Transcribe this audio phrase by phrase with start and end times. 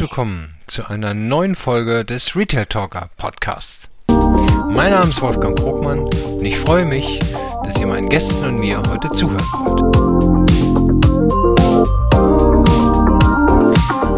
[0.00, 3.86] willkommen zu einer neuen Folge des Retail Talker Podcasts.
[4.08, 7.18] Mein Name ist Wolfgang Bruckmann und ich freue mich,
[7.64, 9.82] dass ihr meinen Gästen und mir heute zuhören wollt.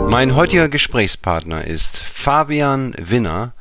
[0.09, 3.53] Mein heutiger Gesprächspartner ist Fabian Winner,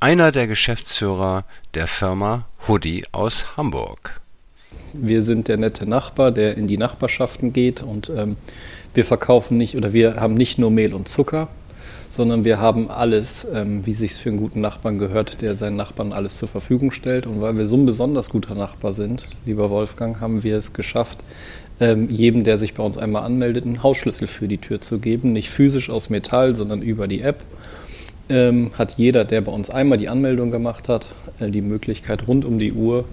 [0.00, 4.20] einer der Geschäftsführer der Firma Hoodie aus Hamburg.
[4.94, 8.36] Wir sind der nette Nachbar, der in die Nachbarschaften geht und ähm,
[8.94, 11.46] wir verkaufen nicht oder wir haben nicht nur Mehl und Zucker,
[12.10, 16.12] sondern wir haben alles, ähm, wie sich für einen guten Nachbarn gehört, der seinen Nachbarn
[16.12, 17.26] alles zur Verfügung stellt.
[17.26, 21.18] Und weil wir so ein besonders guter Nachbar sind, lieber Wolfgang, haben wir es geschafft,
[21.80, 25.32] ähm, jedem, der sich bei uns einmal anmeldet, einen Hausschlüssel für die Tür zu geben.
[25.32, 27.44] Nicht physisch aus Metall, sondern über die App.
[28.30, 32.44] Ähm, hat jeder, der bei uns einmal die Anmeldung gemacht hat, äh, die Möglichkeit, rund
[32.44, 33.04] um die Uhr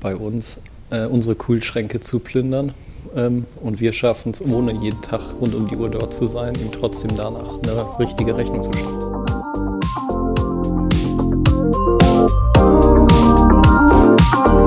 [0.00, 0.60] bei uns
[0.90, 2.72] äh, unsere Kühlschränke zu plündern.
[3.16, 6.54] Ähm, und wir schaffen es, ohne jeden Tag rund um die Uhr dort zu sein,
[6.54, 9.00] ihm trotzdem danach eine richtige Rechnung zu stellen.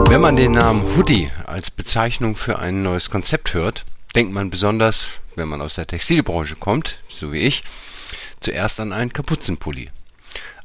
[0.09, 5.07] Wenn man den Namen Hoodie als Bezeichnung für ein neues Konzept hört, denkt man besonders,
[5.35, 7.63] wenn man aus der Textilbranche kommt, so wie ich,
[8.39, 9.89] zuerst an einen Kapuzenpulli.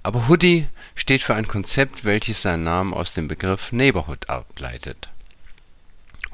[0.03, 5.09] Aber Hoodie steht für ein Konzept, welches seinen Namen aus dem Begriff Neighborhood ableitet.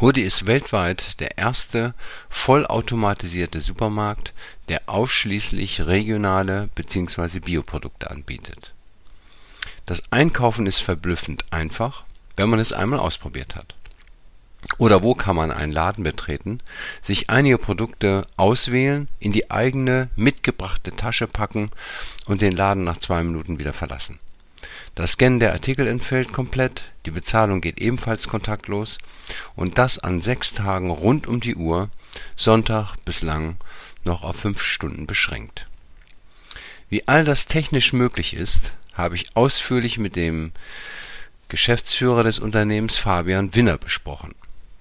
[0.05, 1.95] Hoodie ist weltweit der erste
[2.29, 4.35] vollautomatisierte Supermarkt,
[4.69, 7.39] der ausschließlich regionale bzw.
[7.39, 8.75] Bioprodukte anbietet.
[9.87, 12.05] Das Einkaufen ist verblüffend einfach,
[12.37, 13.75] wenn man es einmal ausprobiert hat.
[14.77, 16.59] Oder wo kann man einen Laden betreten,
[17.01, 21.71] sich einige Produkte auswählen, in die eigene mitgebrachte Tasche packen
[22.27, 24.19] und den Laden nach zwei Minuten wieder verlassen
[24.95, 28.99] das Scannen der Artikel entfällt komplett, die Bezahlung geht ebenfalls kontaktlos
[29.57, 31.91] und das an sechs Tagen rund um die Uhr,
[32.37, 33.57] Sonntag bislang
[34.05, 35.67] noch auf fünf Stunden beschränkt.
[36.89, 40.53] Wie all das technisch möglich ist, habe ich ausführlich mit dem
[41.49, 44.35] Geschäftsführer des Unternehmens Fabian Winner besprochen.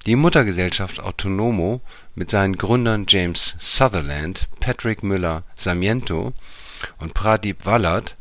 [0.06, 1.82] Die Muttergesellschaft Autonomo
[2.14, 6.34] mit seinen Gründern James Sutherland, Patrick Müller Samiento
[7.00, 8.16] und Pradip Wallert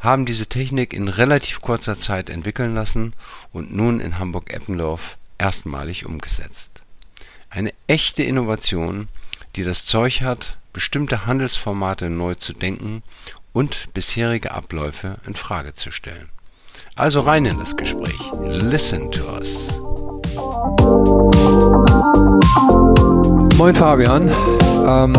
[0.00, 3.12] haben diese Technik in relativ kurzer Zeit entwickeln lassen
[3.52, 6.70] und nun in Hamburg-Eppendorf erstmalig umgesetzt.
[7.50, 9.08] Eine echte Innovation,
[9.56, 13.02] die das Zeug hat, bestimmte Handelsformate neu zu denken
[13.52, 16.28] und bisherige Abläufe in Frage zu stellen.
[16.94, 18.18] Also rein in das Gespräch.
[18.42, 19.80] Listen to us.
[23.58, 24.30] Moin Fabian,
[24.86, 25.14] ähm,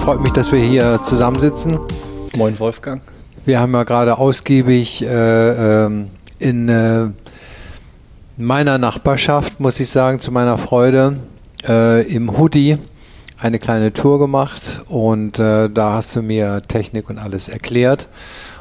[0.00, 1.78] freut mich, dass wir hier zusammensitzen.
[2.34, 3.02] Moin Wolfgang.
[3.44, 7.08] Wir haben ja gerade ausgiebig äh, ähm, in äh,
[8.36, 11.16] meiner Nachbarschaft, muss ich sagen, zu meiner Freude,
[11.66, 12.78] äh, im Hoodie
[13.38, 18.06] eine kleine Tour gemacht und äh, da hast du mir Technik und alles erklärt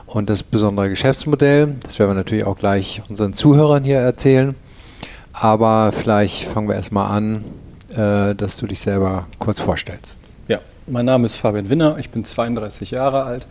[0.08, 1.76] und das besondere Geschäftsmodell.
[1.84, 4.56] Das werden wir natürlich auch gleich unseren Zuhörern hier erzählen.
[5.32, 7.44] Aber vielleicht fangen wir erstmal an,
[7.94, 10.20] äh, dass du dich selber kurz vorstellst.
[10.48, 13.46] Ja, mein Name ist Fabian Winner, ich bin 32 Jahre alt.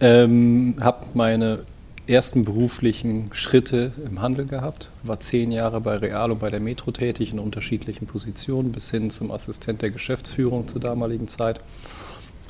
[0.00, 1.60] Ähm, habe meine
[2.06, 6.90] ersten beruflichen Schritte im Handel gehabt, war zehn Jahre bei Real und bei der Metro
[6.90, 11.60] tätig in unterschiedlichen Positionen bis hin zum Assistent der Geschäftsführung zur damaligen Zeit.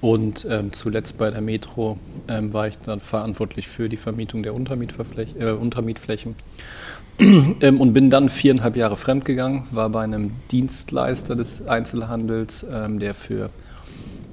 [0.00, 4.54] Und ähm, zuletzt bei der Metro ähm, war ich dann verantwortlich für die Vermietung der
[4.54, 5.40] Untermietflächen.
[5.40, 6.34] Äh, Untermietflächen.
[7.18, 13.14] ähm, und bin dann viereinhalb Jahre fremdgegangen, war bei einem Dienstleister des Einzelhandels, ähm, der
[13.14, 13.50] für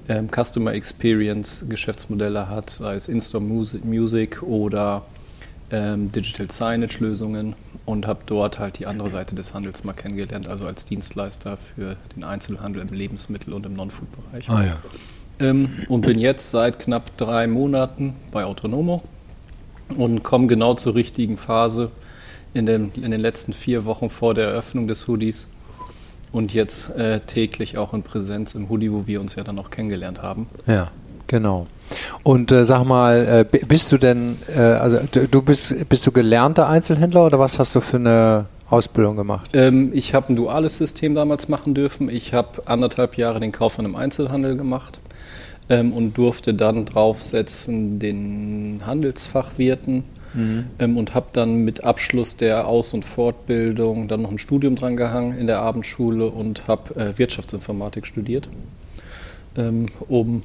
[0.08, 5.04] ähm, Customer Experience Geschäftsmodelle hat, sei es In-Store Music oder
[5.72, 10.48] ähm, Digital Signage Lösungen und habe dort halt die andere Seite des Handels mal kennengelernt,
[10.48, 14.50] also als Dienstleister für den Einzelhandel im Lebensmittel- und im Non-Food-Bereich.
[14.50, 14.78] Ah, ja.
[15.40, 19.04] ähm, und bin jetzt seit knapp drei Monaten bei Autonomo
[19.96, 21.92] und komme genau zur richtigen Phase
[22.54, 25.48] in den, in den letzten vier Wochen vor der Eröffnung des Hoodies
[26.32, 29.70] und jetzt äh, täglich auch in Präsenz im Hoodie, wo wir uns ja dann auch
[29.70, 30.48] kennengelernt haben.
[30.66, 30.90] Ja,
[31.28, 31.68] genau.
[32.24, 36.68] Und äh, sag mal, äh, bist du denn, äh, also du bist, bist du gelernter
[36.68, 39.50] Einzelhändler oder was hast du für eine Ausbildung gemacht?
[39.54, 42.10] Ähm, ich habe ein duales System damals machen dürfen.
[42.10, 45.00] Ich habe anderthalb Jahre den Kaufmann im Einzelhandel gemacht
[45.70, 50.66] ähm, und durfte dann draufsetzen den Handelsfachwirten Mhm.
[50.80, 54.98] Ähm, und habe dann mit Abschluss der Aus- und Fortbildung dann noch ein Studium dran
[54.98, 58.48] gehangen in der Abendschule und habe äh, Wirtschaftsinformatik studiert,
[59.58, 60.44] ähm, um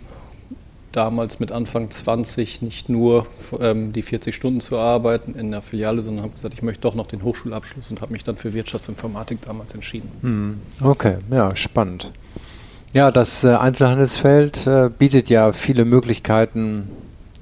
[0.92, 3.26] damals mit Anfang 20 nicht nur
[3.60, 6.94] ähm, die 40 Stunden zu arbeiten in der Filiale, sondern habe gesagt, ich möchte doch
[6.94, 10.08] noch den Hochschulabschluss und habe mich dann für Wirtschaftsinformatik damals entschieden.
[10.22, 10.60] Mhm.
[10.82, 12.12] Okay, ja, spannend.
[12.94, 16.88] Ja, das äh, Einzelhandelsfeld äh, bietet ja viele Möglichkeiten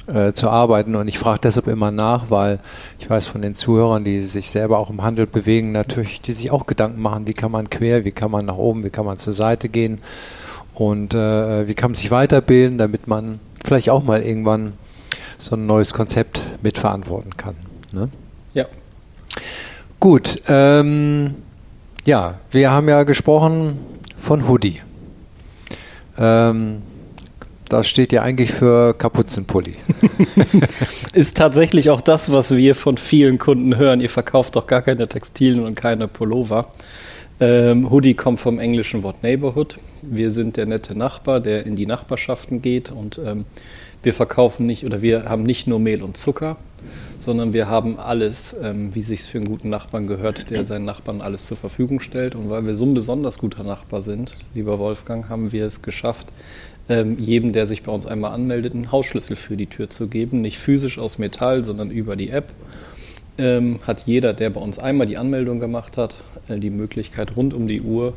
[0.07, 2.59] äh, zu arbeiten und ich frage deshalb immer nach, weil
[2.99, 6.51] ich weiß von den Zuhörern, die sich selber auch im Handel bewegen, natürlich, die sich
[6.51, 9.17] auch Gedanken machen, wie kann man quer, wie kann man nach oben, wie kann man
[9.17, 9.99] zur Seite gehen
[10.75, 14.75] und äh, wie kann man sich weiterbilden, damit man vielleicht auch mal irgendwann
[15.39, 17.57] so ein neues Konzept mitverantworten kann.
[17.93, 18.09] Ne?
[18.53, 18.67] Ja.
[20.01, 21.35] Gut, ähm,
[22.05, 23.79] ja, wir haben ja gesprochen
[24.21, 24.81] von Hoodie.
[26.19, 26.83] Ähm,
[27.69, 29.75] das steht ja eigentlich für Kapuzenpulli.
[31.13, 34.01] Ist tatsächlich auch das, was wir von vielen Kunden hören.
[34.01, 36.73] Ihr verkauft doch gar keine Textilien und keine Pullover.
[37.41, 39.77] Ähm, Hoodie kommt vom englischen Wort Neighborhood.
[40.03, 43.45] Wir sind der nette Nachbar, der in die Nachbarschaften geht und ähm,
[44.05, 46.59] wir verkaufen nicht oder wir haben nicht nur Mehl und Zucker,
[47.19, 51.23] sondern wir haben alles, ähm, wie sich für einen guten Nachbarn gehört, der seinen Nachbarn
[51.23, 52.35] alles zur Verfügung stellt.
[52.35, 56.29] Und weil wir so ein besonders guter Nachbar sind, lieber Wolfgang, haben wir es geschafft,
[56.89, 60.41] ähm, jedem, der sich bei uns einmal anmeldet, einen Hausschlüssel für die Tür zu geben.
[60.41, 62.53] Nicht physisch aus Metall, sondern über die App.
[63.37, 67.55] Ähm, hat jeder, der bei uns einmal die Anmeldung gemacht hat, äh, die Möglichkeit, rund
[67.55, 68.15] um die Uhr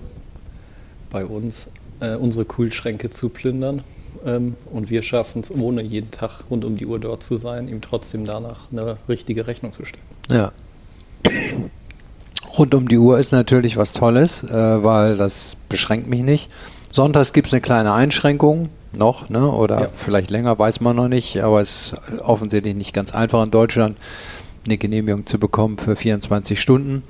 [1.09, 1.69] bei uns
[1.99, 3.83] äh, unsere Kühlschränke zu plündern.
[4.25, 7.67] Ähm, und wir schaffen es, ohne jeden Tag rund um die Uhr dort zu sein,
[7.67, 10.03] ihm trotzdem danach eine richtige Rechnung zu stellen.
[10.29, 10.51] Ja.
[12.57, 16.49] Rund um die Uhr ist natürlich was Tolles, äh, weil das beschränkt mich nicht.
[16.97, 19.47] Sonntags gibt es eine kleine Einschränkung noch, ne?
[19.47, 19.87] oder ja.
[19.95, 23.97] vielleicht länger, weiß man noch nicht, aber es ist offensichtlich nicht ganz einfach in Deutschland,
[24.65, 27.03] eine Genehmigung zu bekommen für 24 Stunden.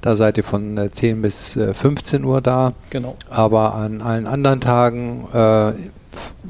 [0.00, 2.72] Da seid ihr von 10 äh, bis 15 äh, Uhr da.
[2.88, 3.14] Genau.
[3.28, 5.72] Aber an allen anderen Tagen, äh,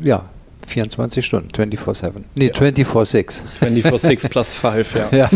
[0.06, 0.26] ja,
[0.68, 2.12] 24 Stunden, 24-7.
[2.36, 2.54] Nee, ja.
[2.54, 3.42] 24-6.
[3.62, 5.18] 24-6 plus 5, ja.
[5.18, 5.30] ja.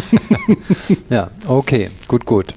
[1.10, 2.54] ja, okay, gut, gut.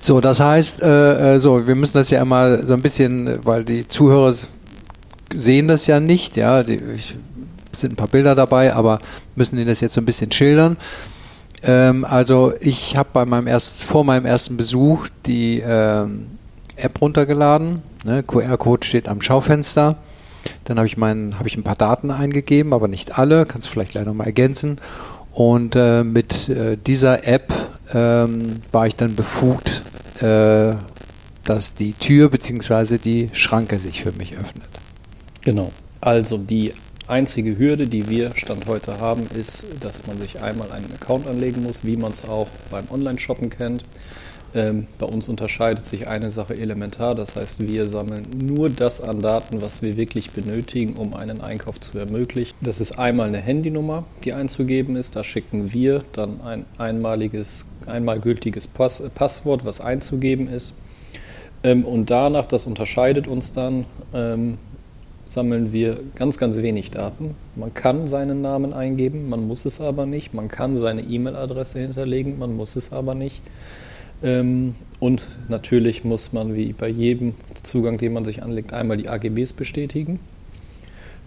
[0.00, 3.64] So, das heißt, äh, äh, so, wir müssen das ja immer so ein bisschen, weil
[3.64, 4.34] die Zuhörer
[5.34, 7.16] sehen das ja nicht, ja, die, ich,
[7.72, 9.00] sind ein paar Bilder dabei, aber
[9.34, 10.76] müssen Ihnen das jetzt so ein bisschen schildern.
[11.62, 16.26] Ähm, also ich habe bei meinem erst, vor meinem ersten Besuch die ähm,
[16.76, 17.82] App runtergeladen.
[18.04, 18.22] Ne?
[18.22, 19.96] QR-Code steht am Schaufenster.
[20.64, 23.46] Dann habe ich meinen, habe ich ein paar Daten eingegeben, aber nicht alle.
[23.46, 24.78] Kannst du vielleicht gleich nochmal ergänzen.
[25.32, 27.52] Und äh, mit äh, dieser App
[27.92, 29.82] ähm, war ich dann befugt,
[30.20, 30.74] äh,
[31.44, 32.98] dass die Tür bzw.
[32.98, 34.68] die Schranke sich für mich öffnet.
[35.42, 35.72] Genau.
[36.00, 36.72] Also die
[37.08, 41.62] einzige Hürde, die wir Stand heute haben, ist, dass man sich einmal einen Account anlegen
[41.62, 43.84] muss, wie man es auch beim Online-Shoppen kennt.
[44.54, 49.22] Ähm, bei uns unterscheidet sich eine Sache elementar, das heißt, wir sammeln nur das an
[49.22, 52.54] Daten, was wir wirklich benötigen, um einen Einkauf zu ermöglichen.
[52.60, 55.16] Das ist einmal eine Handynummer, die einzugeben ist.
[55.16, 60.74] Da schicken wir dann ein einmaliges, einmal gültiges Pass, Passwort, was einzugeben ist.
[61.64, 64.58] Ähm, und danach, das unterscheidet uns dann, ähm,
[65.24, 67.36] sammeln wir ganz, ganz wenig Daten.
[67.56, 70.34] Man kann seinen Namen eingeben, man muss es aber nicht.
[70.34, 73.40] Man kann seine E-Mail-Adresse hinterlegen, man muss es aber nicht.
[74.22, 79.08] Ähm, und natürlich muss man wie bei jedem Zugang, den man sich anlegt, einmal die
[79.08, 80.20] AGBs bestätigen.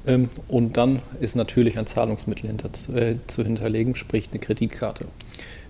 [0.07, 5.05] Ähm, und dann ist natürlich ein Zahlungsmittel hinter, äh, zu hinterlegen, sprich eine Kreditkarte.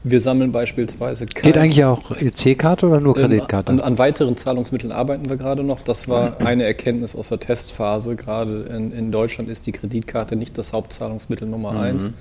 [0.03, 1.25] Wir sammeln beispielsweise.
[1.25, 3.71] Geht eigentlich auch EC-Karte oder nur ähm, Kreditkarte?
[3.71, 5.81] An, an, weiteren Zahlungsmitteln arbeiten wir gerade noch.
[5.81, 8.15] Das war eine Erkenntnis aus der Testphase.
[8.15, 11.79] Gerade in, in Deutschland ist die Kreditkarte nicht das Hauptzahlungsmittel Nummer mhm.
[11.79, 12.11] eins,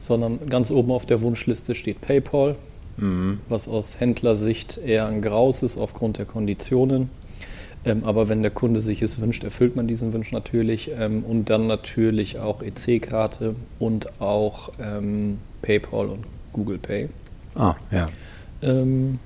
[0.00, 2.56] sondern ganz oben auf der Wunschliste steht PayPal,
[2.96, 3.40] mhm.
[3.48, 7.10] was aus Händlersicht eher ein Graus ist aufgrund der Konditionen.
[7.84, 10.90] Ähm, aber wenn der Kunde sich es wünscht, erfüllt man diesen Wunsch natürlich.
[10.98, 17.08] Ähm, und dann natürlich auch EC-Karte und auch ähm, PayPal und Google Pay.
[17.54, 18.08] Ah, ja.
[18.62, 19.20] Ähm,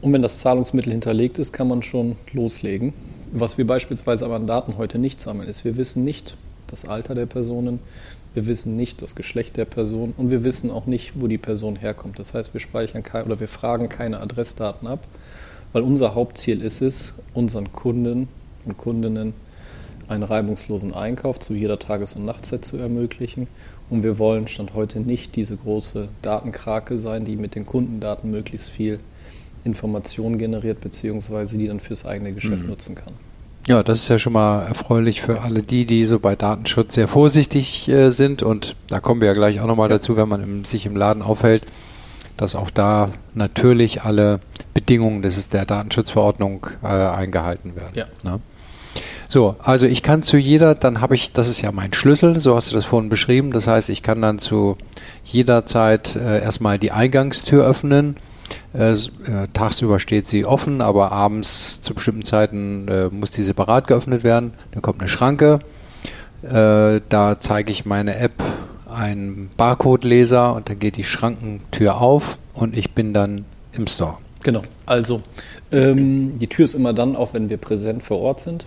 [0.00, 2.94] und wenn das Zahlungsmittel hinterlegt ist, kann man schon loslegen.
[3.32, 6.36] Was wir beispielsweise aber an Daten heute nicht sammeln, ist, wir wissen nicht
[6.68, 7.80] das Alter der Personen,
[8.34, 11.76] wir wissen nicht das Geschlecht der Person und wir wissen auch nicht, wo die Person
[11.76, 12.18] herkommt.
[12.18, 15.06] Das heißt, wir speichern kein, oder wir fragen keine Adressdaten ab,
[15.72, 18.28] weil unser Hauptziel ist es, unseren Kunden
[18.64, 19.34] und Kundinnen
[20.08, 23.46] einen reibungslosen Einkauf zu jeder Tages- und Nachtzeit zu ermöglichen
[23.90, 28.70] und wir wollen Stand heute nicht diese große Datenkrake sein, die mit den Kundendaten möglichst
[28.70, 29.00] viel
[29.64, 32.70] Informationen generiert, beziehungsweise die dann fürs eigene Geschäft mhm.
[32.70, 33.14] nutzen kann.
[33.68, 37.06] Ja, das ist ja schon mal erfreulich für alle die, die so bei Datenschutz sehr
[37.06, 38.42] vorsichtig äh, sind.
[38.42, 41.22] Und da kommen wir ja gleich auch nochmal dazu, wenn man im, sich im Laden
[41.22, 41.64] aufhält,
[42.38, 44.40] dass auch da natürlich alle
[44.72, 47.92] Bedingungen des, der Datenschutzverordnung äh, eingehalten werden.
[47.92, 48.06] Ja.
[48.24, 48.40] Ne?
[49.28, 52.56] So, also ich kann zu jeder, dann habe ich, das ist ja mein Schlüssel, so
[52.56, 53.52] hast du das vorhin beschrieben.
[53.52, 54.78] Das heißt, ich kann dann zu
[55.24, 58.16] jeder Zeit äh, erstmal die Eingangstür öffnen.
[58.74, 58.96] Äh, äh,
[59.52, 64.52] tagsüber steht sie offen, aber abends zu bestimmten Zeiten äh, muss die separat geöffnet werden.
[64.72, 65.60] Dann kommt eine Schranke.
[66.42, 68.34] Äh, da zeige ich meine App
[68.88, 74.18] einen Barcode-Leser und dann geht die Schrankentür auf und ich bin dann im Store.
[74.42, 74.62] Genau.
[74.86, 75.22] Also
[75.72, 78.66] ähm, die Tür ist immer dann auf, wenn wir präsent vor Ort sind.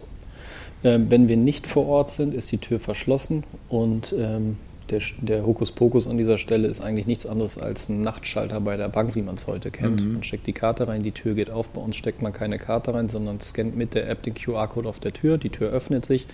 [0.83, 4.57] Ähm, wenn wir nicht vor Ort sind, ist die Tür verschlossen und ähm,
[4.91, 8.89] der, der Hokuspokus an dieser Stelle ist eigentlich nichts anderes als ein Nachtschalter bei der
[8.89, 10.03] Bank, wie man es heute kennt.
[10.03, 10.13] Mhm.
[10.13, 11.69] Man steckt die Karte rein, die Tür geht auf.
[11.69, 14.99] Bei uns steckt man keine Karte rein, sondern scannt mit der App den QR-Code auf
[14.99, 15.37] der Tür.
[15.37, 16.27] Die Tür öffnet sich,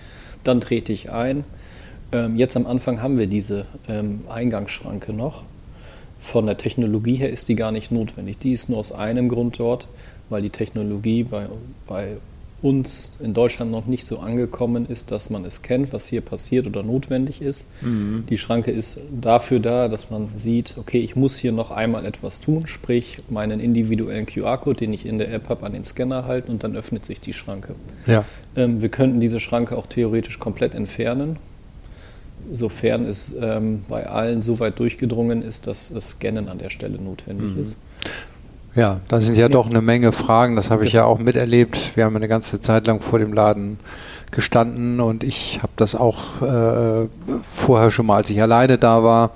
[0.44, 1.44] dann trete ich ein.
[2.12, 5.44] Ähm, jetzt am Anfang haben wir diese ähm, Eingangsschranke noch.
[6.18, 8.38] Von der Technologie her ist die gar nicht notwendig.
[8.38, 9.86] Die ist nur aus einem Grund dort,
[10.28, 11.46] weil die Technologie bei,
[11.86, 12.16] bei
[12.60, 16.66] uns in Deutschland noch nicht so angekommen ist, dass man es kennt, was hier passiert
[16.66, 17.68] oder notwendig ist.
[17.82, 18.24] Mhm.
[18.28, 22.40] Die Schranke ist dafür da, dass man sieht, okay, ich muss hier noch einmal etwas
[22.40, 26.50] tun, sprich meinen individuellen QR-Code, den ich in der App habe, an den Scanner halten
[26.50, 27.76] und dann öffnet sich die Schranke.
[28.06, 28.24] Ja.
[28.56, 31.36] Ähm, wir könnten diese Schranke auch theoretisch komplett entfernen,
[32.52, 36.98] sofern es ähm, bei allen so weit durchgedrungen ist, dass das Scannen an der Stelle
[36.98, 37.62] notwendig mhm.
[37.62, 37.76] ist.
[38.74, 40.56] Ja, da sind ja doch eine Menge Fragen.
[40.56, 41.96] Das habe ich ja auch miterlebt.
[41.96, 43.78] Wir haben eine ganze Zeit lang vor dem Laden
[44.30, 47.08] gestanden und ich habe das auch äh,
[47.56, 49.30] vorher schon mal, als ich alleine da war,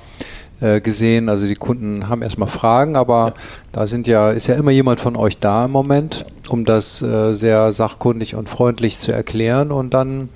[0.61, 1.29] äh, gesehen.
[1.29, 3.35] Also die Kunden haben erstmal Fragen, aber ja.
[3.73, 7.33] da sind ja, ist ja immer jemand von euch da im Moment, um das äh,
[7.35, 9.73] sehr sachkundig und freundlich zu erklären.
[9.73, 10.29] Und dann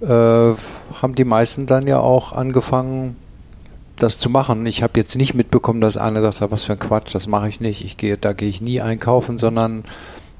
[0.00, 3.16] äh, haben die meisten dann ja auch angefangen,
[3.96, 4.66] das zu machen.
[4.66, 7.60] Ich habe jetzt nicht mitbekommen, dass einer sagt, was für ein Quatsch, das mache ich
[7.60, 7.84] nicht.
[7.84, 9.84] Ich gehe, da gehe ich nie einkaufen, sondern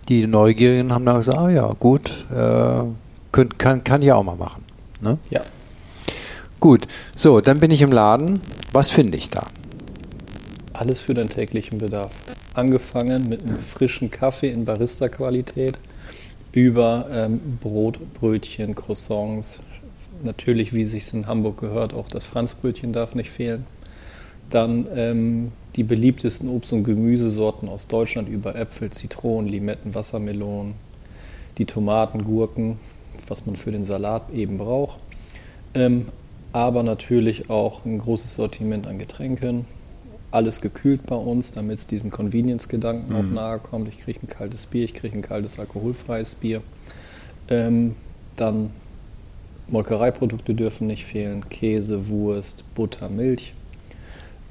[0.08, 2.84] die Neugierigen haben dann gesagt, ah ja, gut, äh,
[3.32, 4.64] könnt, kann, kann ich auch mal machen.
[5.00, 5.18] Ne?
[5.30, 5.40] Ja.
[6.60, 8.40] Gut, so, dann bin ich im Laden.
[8.72, 9.46] Was finde ich da?
[10.72, 12.12] Alles für den täglichen Bedarf.
[12.54, 15.78] Angefangen mit einem frischen Kaffee in Barista-Qualität
[16.52, 19.58] über ähm, Brot, Brötchen, Croissants,
[20.24, 23.66] natürlich, wie sich in Hamburg gehört, auch das Franzbrötchen darf nicht fehlen.
[24.50, 30.74] Dann ähm, die beliebtesten Obst- und Gemüsesorten aus Deutschland über Äpfel, Zitronen, Limetten, Wassermelonen,
[31.58, 32.78] die Tomaten, Gurken,
[33.26, 34.98] was man für den Salat eben braucht.
[35.74, 36.08] Ähm,
[36.52, 39.64] aber natürlich auch ein großes Sortiment an Getränken.
[40.30, 43.18] Alles gekühlt bei uns, damit es diesem Convenience-Gedanken mhm.
[43.18, 43.88] auch nahe kommt.
[43.88, 46.62] Ich kriege ein kaltes Bier, ich kriege ein kaltes alkoholfreies Bier.
[47.48, 47.96] Ähm,
[48.36, 48.70] dann
[49.68, 53.54] Molkereiprodukte dürfen nicht fehlen, Käse, Wurst, Butter, Milch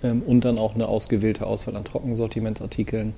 [0.03, 3.13] ähm, und dann auch eine ausgewählte Auswahl an Trockensortimentartikeln.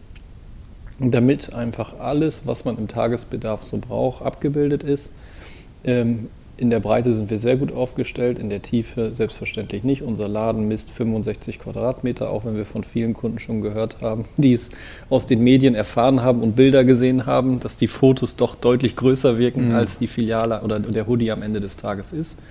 [1.00, 5.14] Damit einfach alles, was man im Tagesbedarf so braucht, abgebildet ist.
[6.58, 10.02] In der Breite sind wir sehr gut aufgestellt, in der Tiefe selbstverständlich nicht.
[10.02, 14.54] Unser Laden misst 65 Quadratmeter, auch wenn wir von vielen Kunden schon gehört haben, die
[14.54, 14.70] es
[15.10, 19.38] aus den Medien erfahren haben und Bilder gesehen haben, dass die Fotos doch deutlich größer
[19.38, 19.76] wirken, mhm.
[19.76, 22.42] als die Filiale oder der Hoodie am Ende des Tages ist.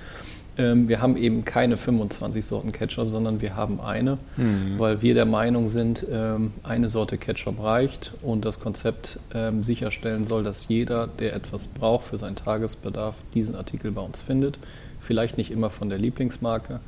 [0.56, 4.78] Ähm, wir haben eben keine 25 Sorten Ketchup, sondern wir haben eine, mhm.
[4.78, 10.24] weil wir der Meinung sind, ähm, eine Sorte Ketchup reicht und das Konzept ähm, sicherstellen
[10.24, 14.58] soll, dass jeder, der etwas braucht für seinen Tagesbedarf, diesen Artikel bei uns findet.
[15.00, 16.80] Vielleicht nicht immer von der Lieblingsmarke,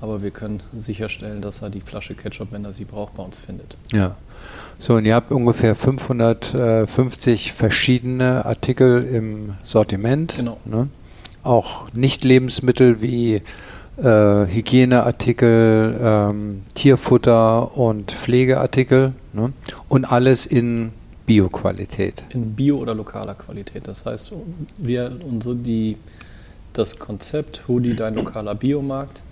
[0.00, 3.40] aber wir können sicherstellen, dass er die Flasche Ketchup, wenn er sie braucht, bei uns
[3.40, 3.76] findet.
[3.92, 4.16] Ja.
[4.78, 10.34] So, und ihr habt ungefähr 550 verschiedene Artikel im Sortiment.
[10.36, 10.58] Genau.
[10.64, 10.88] Ne?
[11.42, 13.42] Auch Nicht-Lebensmittel wie
[13.96, 19.52] äh, Hygieneartikel, ähm, Tierfutter und Pflegeartikel ne?
[19.88, 20.92] und alles in
[21.26, 22.22] Bioqualität.
[22.30, 23.86] In Bio- oder lokaler Qualität.
[23.86, 24.32] Das heißt,
[24.78, 25.96] wir unsere die
[26.72, 29.22] das Konzept Hoodie dein lokaler Biomarkt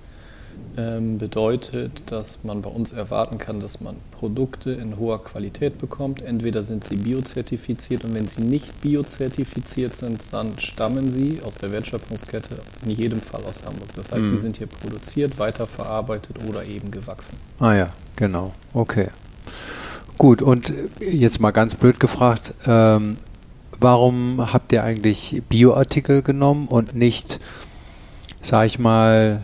[1.18, 6.22] bedeutet, dass man bei uns erwarten kann, dass man Produkte in hoher Qualität bekommt.
[6.22, 11.72] Entweder sind sie biozertifiziert und wenn sie nicht biozertifiziert sind, dann stammen sie aus der
[11.72, 13.88] Wertschöpfungskette in jedem Fall aus Hamburg.
[13.94, 14.30] Das heißt, mhm.
[14.30, 17.36] sie sind hier produziert, weiterverarbeitet oder eben gewachsen.
[17.58, 18.52] Ah ja, genau.
[18.72, 19.08] Okay.
[20.16, 23.16] Gut, und jetzt mal ganz blöd gefragt, ähm,
[23.78, 27.40] warum habt ihr eigentlich Bioartikel genommen und nicht,
[28.40, 29.42] sag ich mal,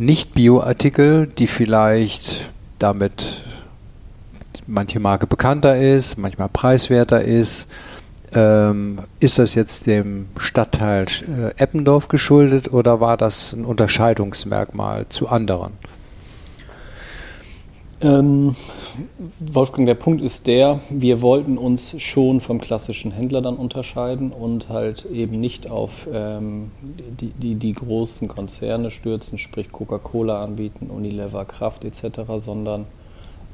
[0.00, 3.42] nicht-Bio-Artikel, die vielleicht damit
[4.66, 7.68] manche Marke bekannter ist, manchmal preiswerter ist.
[8.32, 15.28] Ähm, ist das jetzt dem Stadtteil äh, Eppendorf geschuldet oder war das ein Unterscheidungsmerkmal zu
[15.28, 15.72] anderen?
[18.02, 18.56] Ähm,
[19.38, 24.70] Wolfgang, der Punkt ist der, wir wollten uns schon vom klassischen Händler dann unterscheiden und
[24.70, 26.70] halt eben nicht auf ähm,
[27.20, 32.86] die, die, die, großen Konzerne stürzen, sprich Coca-Cola anbieten, Unilever, Kraft etc., sondern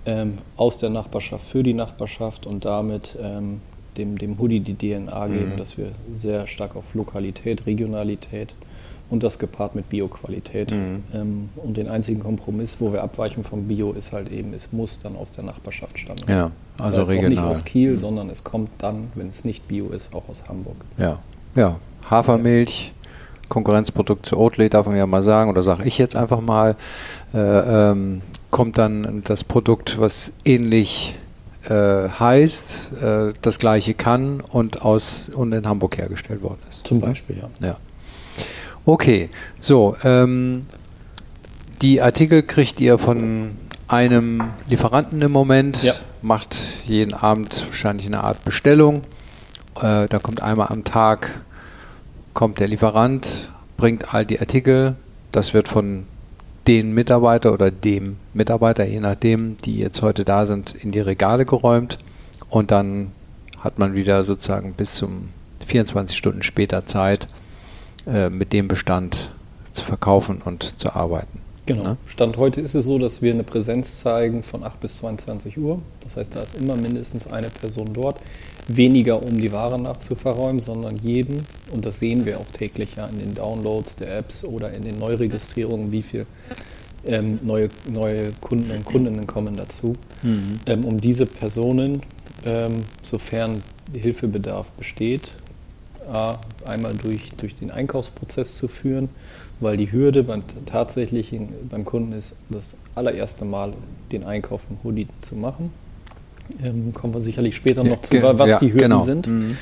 [0.05, 3.61] ähm, aus der Nachbarschaft für die Nachbarschaft und damit ähm,
[3.97, 5.57] dem, dem Hoodie die DNA geben, Mhm.
[5.57, 8.55] dass wir sehr stark auf Lokalität, Regionalität
[9.09, 10.73] und das gepaart mit Bioqualität.
[10.73, 11.05] Mhm.
[11.15, 15.01] Ähm, und den einzigen Kompromiss, wo wir abweichen vom Bio, ist halt eben, es muss
[15.01, 16.21] dann aus der Nachbarschaft stammen.
[16.29, 17.51] Ja, Das also heißt auch nicht regional.
[17.51, 20.77] aus Kiel, sondern es kommt dann, wenn es nicht Bio ist, auch aus Hamburg.
[20.99, 21.19] Ja,
[21.55, 21.77] ja.
[22.11, 22.93] Hafermilch,
[23.49, 26.77] Konkurrenzprodukt zu Oatly, darf man ja mal sagen, oder sage ich jetzt einfach mal,
[27.35, 31.17] äh, ähm, kommt dann das Produkt, was ähnlich
[31.69, 36.87] äh, heißt, äh, das gleiche kann und aus und in Hamburg hergestellt worden ist.
[36.87, 37.67] Zum Beispiel, ja.
[37.67, 37.77] Ja.
[38.88, 40.62] Okay, so, ähm,
[41.83, 43.50] die Artikel kriegt ihr von
[43.88, 45.95] einem Lieferanten im Moment, Ja.
[46.23, 49.02] macht jeden Abend wahrscheinlich eine Art Bestellung.
[49.76, 51.43] Äh, da kommt einmal am Tag,
[52.33, 54.95] kommt der Lieferant, bringt all die Artikel.
[55.33, 56.07] Das wird von
[56.69, 61.45] den Mitarbeiter oder dem Mitarbeiter, je nachdem, die jetzt heute da sind, in die Regale
[61.45, 61.99] geräumt.
[62.49, 63.11] Und dann
[63.61, 65.28] hat man wieder sozusagen bis zum
[65.66, 67.26] 24 Stunden später Zeit,
[68.07, 69.31] äh, mit dem Bestand
[69.73, 71.41] zu verkaufen und zu arbeiten.
[71.67, 71.83] Genau.
[71.83, 71.97] Ne?
[72.07, 75.83] Stand heute ist es so, dass wir eine Präsenz zeigen von 8 bis 22 Uhr.
[76.05, 78.21] Das heißt, da ist immer mindestens eine Person dort.
[78.69, 83.19] Weniger, um die Ware nachzuverräumen, sondern jeden, und das sehen wir auch täglich ja in
[83.19, 86.27] den Downloads der Apps oder in den Neuregistrierungen, wie viel
[87.05, 89.95] ähm, neue, neue Kunden und Kundinnen kommen dazu,
[90.67, 92.03] ähm, um diese Personen,
[92.45, 95.33] ähm, sofern Hilfebedarf besteht,
[96.65, 99.09] einmal durch, durch den Einkaufsprozess zu führen,
[99.61, 103.73] weil die Hürde beim tatsächlichen beim Kunden ist, das allererste Mal
[104.13, 105.73] den Einkauf im Hoodie zu machen.
[106.63, 109.01] Ähm, kommen wir sicherlich später noch zu, was ja, die Hürden genau.
[109.01, 109.27] sind.
[109.27, 109.57] Mhm.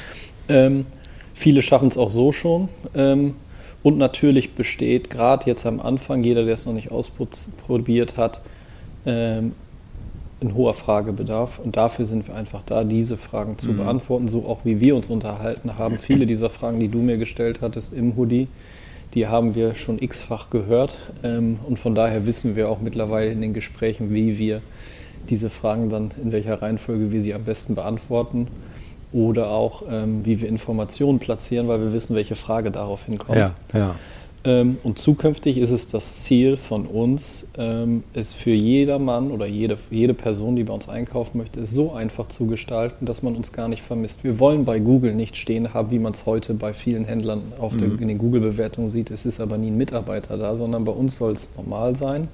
[0.49, 0.87] Ähm,
[1.33, 2.69] viele schaffen es auch so schon.
[2.95, 3.35] Ähm,
[3.83, 8.41] und natürlich besteht gerade jetzt am Anfang, jeder, der es noch nicht ausprobiert hat,
[9.07, 9.53] ähm,
[10.45, 11.59] ein hoher Fragebedarf.
[11.59, 13.77] Und dafür sind wir einfach da, diese Fragen zu Mhm.
[13.79, 15.99] beantworten, so auch wie wir uns unterhalten haben.
[15.99, 18.49] Viele dieser Fragen, die du mir gestellt hattest im Hoodie,
[19.15, 20.97] die haben wir schon x-fach gehört.
[21.23, 24.61] Ähm, und von daher wissen wir auch mittlerweile in den Gesprächen, wie wir
[25.31, 28.49] diese Fragen dann, in welcher Reihenfolge wir sie am besten beantworten.
[29.13, 33.39] Oder auch, ähm, wie wir Informationen platzieren, weil wir wissen, welche Frage darauf hinkommt.
[33.41, 33.95] Ja, ja.
[34.47, 39.79] Ähm, und zukünftig ist es das Ziel von uns, ähm, es für jedermann oder jede,
[39.91, 43.69] jede Person, die bei uns einkaufen möchte, so einfach zu gestalten, dass man uns gar
[43.69, 44.23] nicht vermisst.
[44.23, 47.75] Wir wollen bei Google nicht stehen haben, wie man es heute bei vielen Händlern auf
[47.75, 49.11] der, in den Google-Bewertungen sieht.
[49.11, 52.29] Es ist aber nie ein Mitarbeiter da, sondern bei uns soll es normal sein.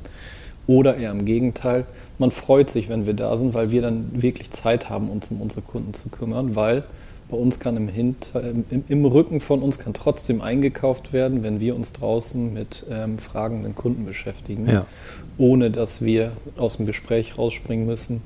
[0.67, 1.87] Oder eher im Gegenteil,
[2.19, 5.41] man freut sich, wenn wir da sind, weil wir dann wirklich Zeit haben, uns um
[5.41, 6.85] unsere Kunden zu kümmern, weil
[7.31, 11.61] bei uns kann im, Hinter, im, im Rücken von uns kann trotzdem eingekauft werden, wenn
[11.61, 14.87] wir uns draußen mit ähm, fragenden Kunden beschäftigen, Ja.
[15.39, 18.23] ohne dass wir aus dem Gespräch rausspringen müssen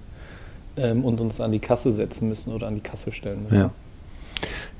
[0.76, 3.58] ähm, und uns an die Kasse setzen müssen oder an die Kasse stellen müssen.
[3.58, 3.70] Ja.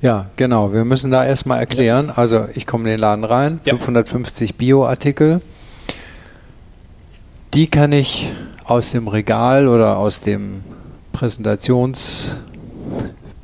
[0.01, 0.73] Ja, genau.
[0.73, 2.11] Wir müssen da erstmal erklären.
[2.13, 3.73] Also ich komme in den Laden rein, Ja.
[3.77, 5.41] 550 Bio-Artikel.
[7.53, 8.31] Die kann ich
[8.65, 10.61] aus dem Regal oder aus dem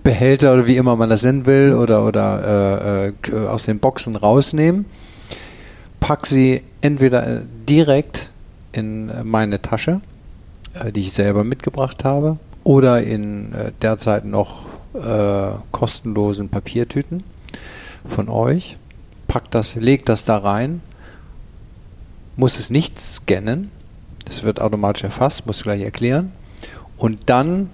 [0.04, 4.16] Präsentationsbehälter oder wie immer man das nennen will oder, oder äh, äh, aus den Boxen
[4.16, 4.86] rausnehmen,
[6.00, 8.30] pack sie entweder äh, direkt
[8.72, 10.02] in meine Tasche,
[10.74, 14.66] äh, die ich selber mitgebracht habe, oder in derzeit noch
[15.72, 17.24] kostenlosen Papiertüten
[18.06, 18.76] von euch.
[19.28, 20.82] Packt das, legt das da rein,
[22.36, 23.72] muss es nicht scannen,
[24.26, 26.34] das wird automatisch erfasst, muss ich gleich erklären.
[26.98, 27.70] Und dann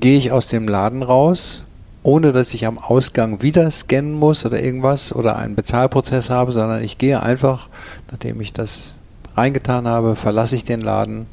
[0.00, 1.62] gehe ich aus dem Laden raus,
[2.02, 6.82] ohne dass ich am Ausgang wieder scannen muss oder irgendwas oder einen Bezahlprozess habe, sondern
[6.82, 7.68] ich gehe einfach,
[8.10, 8.94] nachdem ich das
[9.36, 11.26] reingetan habe, verlasse ich den Laden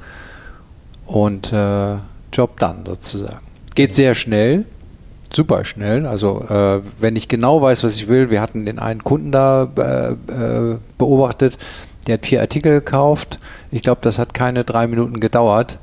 [1.06, 1.96] und äh,
[2.32, 3.40] Job dann sozusagen.
[3.76, 4.66] Geht sehr schnell,
[5.32, 6.06] super schnell.
[6.06, 9.68] Also äh, wenn ich genau weiß, was ich will, wir hatten den einen Kunden da
[9.78, 11.58] äh, äh, beobachtet,
[12.08, 13.40] der hat vier Artikel gekauft.
[13.72, 15.80] Ich glaube, das hat keine drei Minuten gedauert.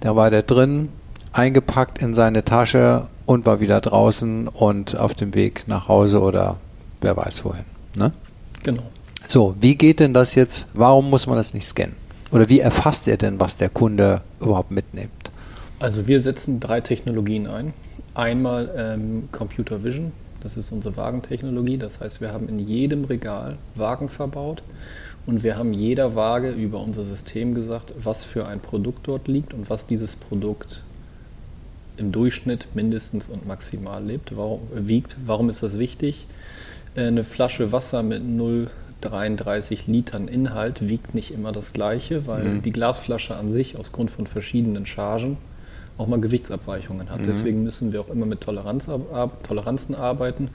[0.00, 0.88] Da war der drin,
[1.32, 6.56] eingepackt in seine Tasche und war wieder draußen und auf dem Weg nach Hause oder
[7.00, 7.64] wer weiß wohin.
[7.96, 8.12] Ne?
[8.62, 8.82] Genau.
[9.26, 10.68] So, wie geht denn das jetzt?
[10.74, 11.96] Warum muss man das nicht scannen?
[12.30, 15.10] Oder wie erfasst er denn, was der Kunde überhaupt mitnimmt?
[15.78, 17.72] Also wir setzen drei Technologien ein.
[18.14, 21.78] Einmal ähm, Computer Vision, das ist unsere Wagentechnologie.
[21.78, 24.62] Das heißt, wir haben in jedem Regal Wagen verbaut
[25.26, 29.54] und wir haben jeder Waage über unser System gesagt, was für ein Produkt dort liegt
[29.54, 30.82] und was dieses Produkt
[31.98, 35.16] im Durchschnitt mindestens und maximal lebt, warum, wiegt.
[35.26, 36.26] Warum ist das wichtig?
[36.94, 38.22] Äh, Eine Flasche Wasser mit
[39.00, 42.62] 33 Litern Inhalt wiegt nicht immer das gleiche, weil mhm.
[42.62, 45.36] die Glasflasche an sich aus Grund von verschiedenen Chargen
[45.96, 47.20] auch mal Gewichtsabweichungen hat.
[47.20, 47.26] Mhm.
[47.26, 48.88] Deswegen müssen wir auch immer mit Toleranz,
[49.42, 50.50] Toleranzen arbeiten.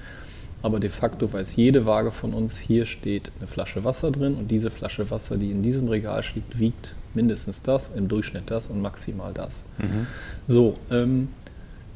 [0.64, 4.50] Aber de facto weiß jede Waage von uns, hier steht eine Flasche Wasser drin und
[4.50, 8.82] diese Flasche Wasser, die in diesem Regal steht, wiegt mindestens das, im Durchschnitt das und
[8.82, 9.66] maximal das.
[9.78, 10.08] Mhm.
[10.48, 11.28] So, ähm,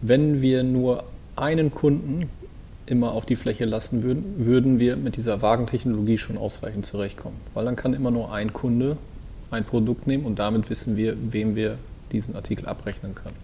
[0.02, 1.06] wenn wir nur
[1.38, 2.30] einen Kunden
[2.86, 7.38] immer auf die Fläche lassen würden, würden wir mit dieser Wagentechnologie schon ausreichend zurechtkommen.
[7.54, 8.98] Weil dann kann immer nur ein Kunde
[9.50, 11.78] ein Produkt nehmen und damit wissen wir, wem wir
[12.12, 13.36] diesen Artikel abrechnen können.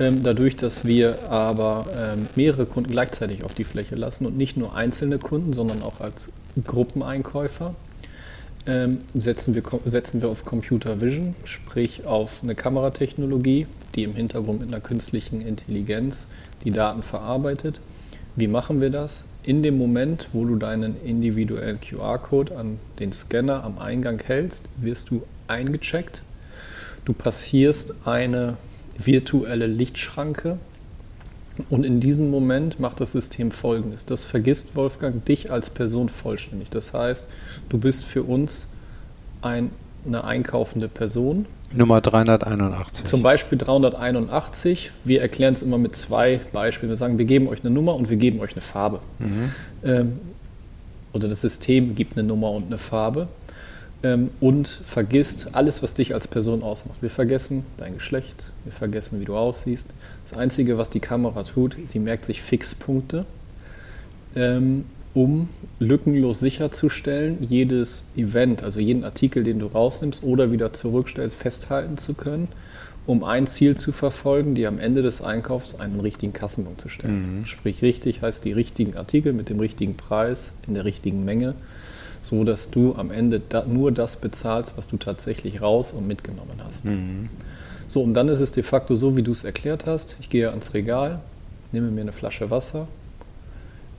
[0.00, 4.56] Ähm, dadurch, dass wir aber ähm, mehrere Kunden gleichzeitig auf die Fläche lassen und nicht
[4.56, 6.32] nur einzelne Kunden, sondern auch als
[6.66, 7.74] Gruppeneinkäufer,
[8.66, 14.60] ähm, setzen, wir, setzen wir auf Computer Vision, sprich auf eine Kameratechnologie, die im Hintergrund
[14.60, 16.26] mit einer künstlichen Intelligenz
[16.64, 17.80] die Daten verarbeitet.
[18.36, 19.24] Wie machen wir das?
[19.42, 25.10] In dem Moment, wo du deinen individuellen QR-Code an den Scanner am Eingang hältst, wirst
[25.10, 26.22] du eingecheckt.
[27.04, 28.56] Du passierst eine
[29.06, 30.58] virtuelle Lichtschranke
[31.68, 34.06] und in diesem Moment macht das System Folgendes.
[34.06, 36.70] Das vergisst Wolfgang dich als Person vollständig.
[36.70, 37.26] Das heißt,
[37.68, 38.66] du bist für uns
[39.42, 39.70] ein,
[40.06, 43.04] eine einkaufende Person Nummer 381.
[43.04, 44.90] Zum Beispiel 381.
[45.04, 46.90] Wir erklären es immer mit zwei Beispielen.
[46.90, 48.98] Wir sagen, wir geben euch eine Nummer und wir geben euch eine Farbe.
[49.20, 49.52] Mhm.
[49.84, 50.18] Ähm,
[51.12, 53.28] oder das System gibt eine Nummer und eine Farbe
[54.02, 57.02] ähm, und vergisst alles, was dich als Person ausmacht.
[57.02, 59.88] Wir vergessen dein Geschlecht, wir vergessen, wie du aussiehst.
[60.28, 63.24] Das Einzige, was die Kamera tut, sie merkt sich Fixpunkte.
[64.36, 65.48] Ähm, um
[65.80, 72.14] lückenlos sicherzustellen, jedes Event, also jeden Artikel, den du rausnimmst oder wieder zurückstellst, festhalten zu
[72.14, 72.48] können,
[73.06, 77.40] um ein Ziel zu verfolgen, dir am Ende des Einkaufs einen richtigen Kassenbon zu stellen.
[77.40, 77.46] Mhm.
[77.46, 81.54] Sprich, richtig heißt die richtigen Artikel mit dem richtigen Preis in der richtigen Menge,
[82.22, 86.60] so dass du am Ende da nur das bezahlst, was du tatsächlich raus und mitgenommen
[86.64, 86.84] hast.
[86.84, 87.30] Mhm.
[87.88, 90.16] So, und dann ist es de facto so, wie du es erklärt hast.
[90.20, 91.20] Ich gehe ans Regal,
[91.72, 92.86] nehme mir eine Flasche Wasser,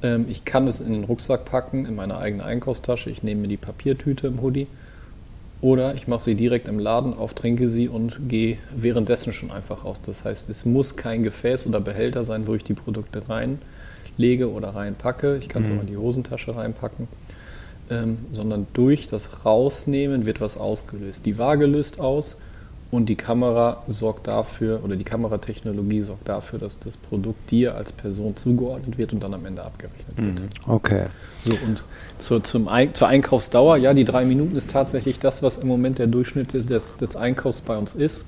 [0.03, 3.09] ähm, ich kann es in den Rucksack packen, in meine eigene Einkaufstasche.
[3.09, 4.67] Ich nehme mir die Papiertüte im Hoodie.
[5.61, 9.85] Oder ich mache sie direkt im Laden auf, trinke sie und gehe währenddessen schon einfach
[9.85, 10.01] raus.
[10.03, 14.69] Das heißt, es muss kein Gefäß oder Behälter sein, wo ich die Produkte reinlege oder
[14.69, 15.37] reinpacke.
[15.37, 15.77] Ich kann es mhm.
[15.77, 17.07] auch in die Hosentasche reinpacken.
[17.91, 21.25] Ähm, sondern durch das Rausnehmen wird was ausgelöst.
[21.25, 22.37] Die Waage löst aus
[22.89, 27.91] und die Kamera sorgt dafür, oder die Kameratechnologie sorgt dafür, dass das Produkt dir als
[27.91, 30.39] Person zugeordnet wird und dann am Ende abgerechnet wird.
[30.39, 30.73] Mhm.
[30.73, 31.07] Okay.
[31.43, 31.83] So, und
[32.17, 36.07] zur, zum, zur Einkaufsdauer, ja, die drei Minuten ist tatsächlich das, was im Moment der
[36.07, 38.23] Durchschnitt des, des Einkaufs bei uns ist.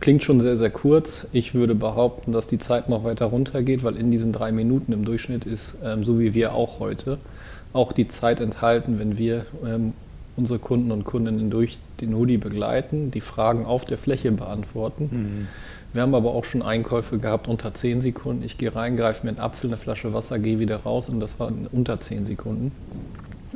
[0.00, 1.28] Klingt schon sehr, sehr kurz.
[1.32, 5.04] Ich würde behaupten, dass die Zeit noch weiter runtergeht, weil in diesen drei Minuten im
[5.04, 7.18] Durchschnitt ist, ähm, so wie wir auch heute,
[7.76, 9.92] auch die Zeit enthalten, wenn wir ähm,
[10.36, 15.08] unsere Kunden und Kundinnen durch den Hoodie begleiten, die Fragen auf der Fläche beantworten.
[15.10, 15.48] Mhm.
[15.92, 18.44] Wir haben aber auch schon Einkäufe gehabt unter 10 Sekunden.
[18.44, 21.40] Ich gehe rein, greife mir einen Apfel, eine Flasche Wasser, gehe wieder raus und das
[21.40, 22.72] war unter 10 Sekunden,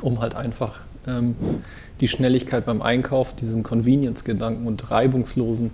[0.01, 1.35] um halt einfach ähm,
[1.99, 5.71] die Schnelligkeit beim Einkauf, diesen Convenience-Gedanken und reibungslosen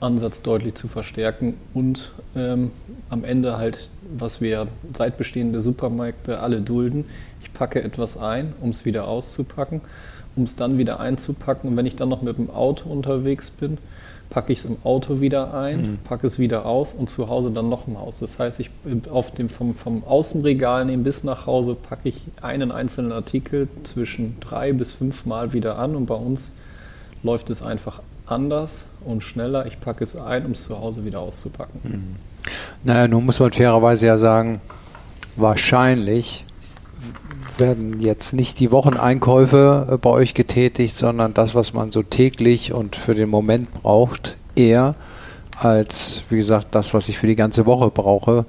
[0.00, 2.72] Ansatz deutlich zu verstärken und ähm,
[3.08, 7.04] am Ende halt, was wir seit bestehende Supermärkte alle dulden,
[7.62, 9.80] packe etwas ein, um es wieder auszupacken
[10.36, 11.70] um es dann wieder einzupacken.
[11.70, 13.78] Und wenn ich dann noch mit dem Auto unterwegs bin,
[14.30, 15.98] packe ich es im Auto wieder ein, mhm.
[16.04, 18.18] packe es wieder aus und zu Hause dann noch aus.
[18.18, 18.70] Das heißt, ich
[19.10, 24.40] auf dem, vom, vom Außenregal nehmen bis nach Hause packe ich einen einzelnen Artikel zwischen
[24.40, 26.52] drei bis fünf Mal wieder an und bei uns
[27.22, 29.66] läuft es einfach anders und schneller.
[29.66, 31.80] Ich packe es ein, um es zu Hause wieder auszupacken.
[31.82, 32.16] Mhm.
[32.84, 34.62] Naja, nun muss man fairerweise ja sagen,
[35.36, 36.46] wahrscheinlich
[37.58, 42.72] werden jetzt nicht die Wocheneinkäufe äh, bei euch getätigt, sondern das, was man so täglich
[42.72, 44.94] und für den Moment braucht, eher
[45.58, 48.46] als, wie gesagt, das, was ich für die ganze Woche brauche,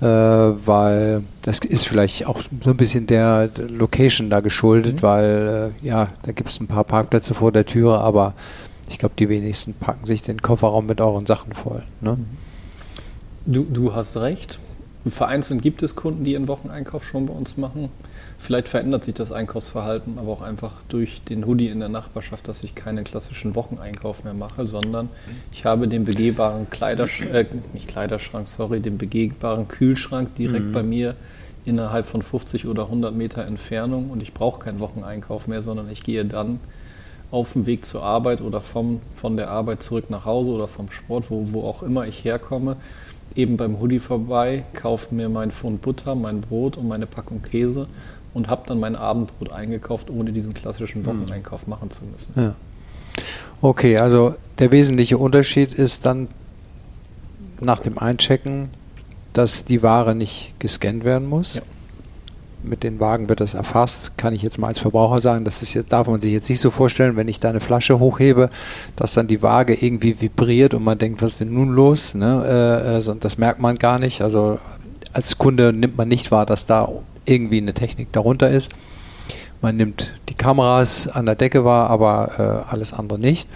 [0.00, 5.02] äh, weil das ist vielleicht auch so ein bisschen der Location da geschuldet, mhm.
[5.02, 8.34] weil äh, ja, da gibt es ein paar Parkplätze vor der Tür, aber
[8.90, 11.82] ich glaube, die wenigsten packen sich den Kofferraum mit euren Sachen voll.
[12.00, 12.18] Ne?
[13.46, 14.58] Du, du hast recht.
[15.06, 17.88] Vereinzelt gibt es Kunden, die ihren Wocheneinkauf schon bei uns machen.
[18.42, 22.64] Vielleicht verändert sich das Einkaufsverhalten aber auch einfach durch den Hoodie in der Nachbarschaft, dass
[22.64, 25.10] ich keinen klassischen Wocheneinkauf mehr mache, sondern
[25.52, 30.72] ich habe den begehbaren Kleiderschrank, äh, nicht Kleiderschrank, sorry, den begehbaren Kühlschrank direkt mhm.
[30.72, 31.14] bei mir
[31.64, 36.02] innerhalb von 50 oder 100 Meter Entfernung und ich brauche keinen Wocheneinkauf mehr, sondern ich
[36.02, 36.58] gehe dann
[37.30, 40.90] auf dem Weg zur Arbeit oder vom, von der Arbeit zurück nach Hause oder vom
[40.90, 42.74] Sport, wo, wo auch immer ich herkomme,
[43.36, 47.86] eben beim Hoodie vorbei, kaufe mir mein Pfund Butter, mein Brot und meine Packung Käse
[48.34, 52.32] und habe dann mein Abendbrot eingekauft, ohne diesen klassischen Wocheneinkauf machen zu müssen.
[52.36, 52.54] Ja.
[53.60, 56.28] Okay, also der wesentliche Unterschied ist dann
[57.60, 58.70] nach dem Einchecken,
[59.32, 61.54] dass die Ware nicht gescannt werden muss.
[61.54, 61.62] Ja.
[62.64, 64.16] Mit den Wagen wird das erfasst.
[64.16, 66.60] Kann ich jetzt mal als Verbraucher sagen, das ist jetzt, darf man sich jetzt nicht
[66.60, 68.50] so vorstellen, wenn ich da eine Flasche hochhebe,
[68.94, 72.14] dass dann die Waage irgendwie vibriert und man denkt, was ist denn nun los?
[72.14, 72.44] Ne?
[72.84, 74.22] Äh, also, das merkt man gar nicht.
[74.22, 74.58] Also
[75.12, 76.88] als Kunde nimmt man nicht wahr, dass da
[77.24, 78.70] irgendwie eine Technik darunter ist.
[79.60, 83.48] Man nimmt die Kameras an der Decke wahr, aber äh, alles andere nicht.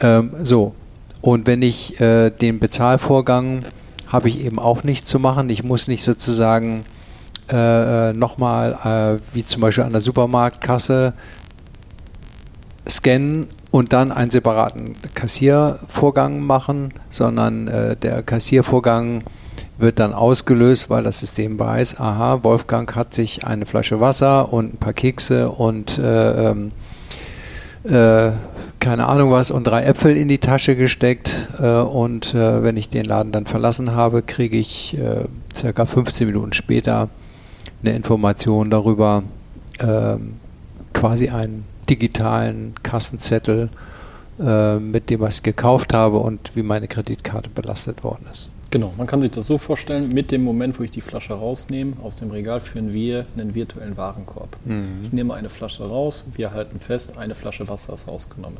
[0.00, 0.74] Ähm, so,
[1.20, 3.64] und wenn ich äh, den Bezahlvorgang
[4.08, 5.50] habe ich eben auch nicht zu machen.
[5.50, 6.84] Ich muss nicht sozusagen
[7.50, 11.12] äh, äh nochmal, äh, wie zum Beispiel an der Supermarktkasse,
[12.88, 19.24] scannen und dann einen separaten Kassiervorgang machen, sondern äh, der Kassiervorgang
[19.78, 24.74] wird dann ausgelöst, weil das System weiß, aha, Wolfgang hat sich eine Flasche Wasser und
[24.74, 26.72] ein paar Kekse und äh, ähm,
[27.84, 28.32] äh,
[28.80, 32.88] keine Ahnung was und drei Äpfel in die Tasche gesteckt äh, und äh, wenn ich
[32.88, 37.08] den Laden dann verlassen habe, kriege ich äh, circa 15 Minuten später
[37.82, 39.22] eine Information darüber,
[39.80, 40.36] ähm,
[40.92, 43.68] quasi einen digitalen Kassenzettel
[44.40, 48.50] äh, mit dem, was ich gekauft habe und wie meine Kreditkarte belastet worden ist.
[48.76, 51.94] Genau, man kann sich das so vorstellen, mit dem Moment, wo ich die Flasche rausnehme,
[52.02, 54.54] aus dem Regal führen wir einen virtuellen Warenkorb.
[54.66, 54.98] Mhm.
[55.02, 58.58] Ich nehme eine Flasche raus, wir halten fest, eine Flasche Wasser ist rausgenommen.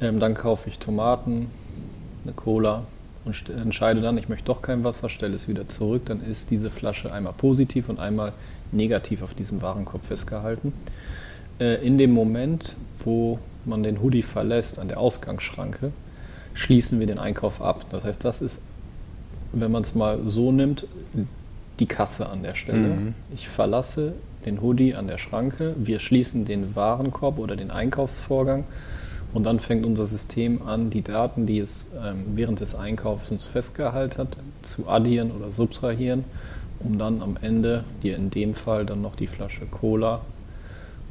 [0.00, 1.46] Ähm, dann kaufe ich Tomaten,
[2.24, 2.82] eine Cola
[3.24, 6.68] und entscheide dann, ich möchte doch kein Wasser, stelle es wieder zurück, dann ist diese
[6.68, 8.32] Flasche einmal positiv und einmal
[8.72, 10.72] negativ auf diesem Warenkorb festgehalten.
[11.60, 15.92] Äh, in dem Moment, wo man den Hoodie verlässt an der Ausgangsschranke,
[16.52, 17.86] schließen wir den Einkauf ab.
[17.90, 18.60] Das heißt, das ist
[19.52, 20.86] wenn man es mal so nimmt,
[21.78, 22.88] die Kasse an der Stelle.
[22.88, 23.14] Mhm.
[23.34, 28.64] Ich verlasse den Hoodie an der Schranke, wir schließen den Warenkorb oder den Einkaufsvorgang
[29.32, 34.18] und dann fängt unser System an, die Daten, die es ähm, während des Einkaufs festgehalten
[34.18, 36.24] hat, zu addieren oder subtrahieren,
[36.80, 40.22] um dann am Ende dir in dem Fall dann noch die Flasche Cola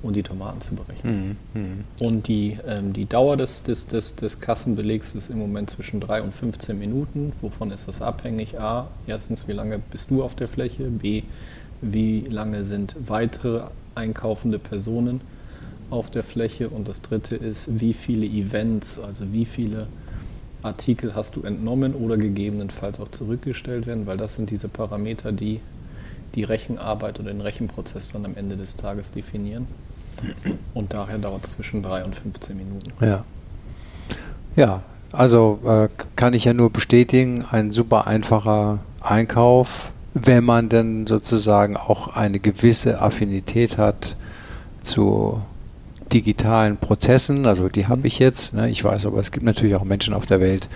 [0.02, 1.38] und die Tomaten zu berechnen.
[1.54, 1.62] Mhm.
[1.62, 1.84] Mhm.
[2.00, 6.22] Und die, ähm, die Dauer des, des, des, des Kassenbelegs ist im Moment zwischen 3
[6.22, 7.34] und 15 Minuten.
[7.42, 8.60] Wovon ist das abhängig?
[8.60, 10.84] A, erstens, wie lange bist du auf der Fläche?
[10.84, 11.24] B,
[11.82, 13.64] wie lange sind weitere
[13.96, 15.22] einkaufende Personen
[15.90, 16.70] auf der Fläche?
[16.70, 19.88] Und das dritte ist, wie viele Events, also wie viele
[20.62, 25.62] Artikel hast du entnommen oder gegebenenfalls auch zurückgestellt werden, weil das sind diese Parameter, die
[26.36, 29.68] die Rechenarbeit oder den Rechenprozess dann am Ende des Tages definieren.
[30.74, 32.92] Und daher dauert es zwischen 3 und 15 Minuten.
[33.02, 33.24] Ja.
[34.56, 34.82] Ja,
[35.14, 41.78] also äh, kann ich ja nur bestätigen, ein super einfacher Einkauf, wenn man denn sozusagen
[41.78, 44.16] auch eine gewisse Affinität hat
[44.82, 45.42] zu
[46.12, 48.06] digitalen Prozessen, also die habe mhm.
[48.06, 50.68] ich jetzt, ne, ich weiß, aber es gibt natürlich auch Menschen auf der Welt,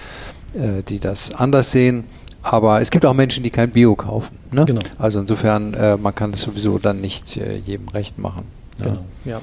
[0.54, 2.06] äh, die das anders sehen.
[2.44, 4.38] Aber es gibt auch Menschen, die kein Bio kaufen.
[4.52, 4.66] Ne?
[4.66, 4.82] Genau.
[4.98, 8.44] Also insofern, äh, man kann es sowieso dann nicht äh, jedem recht machen.
[8.80, 8.86] Ja.
[8.86, 9.06] Genau.
[9.26, 9.42] Ja,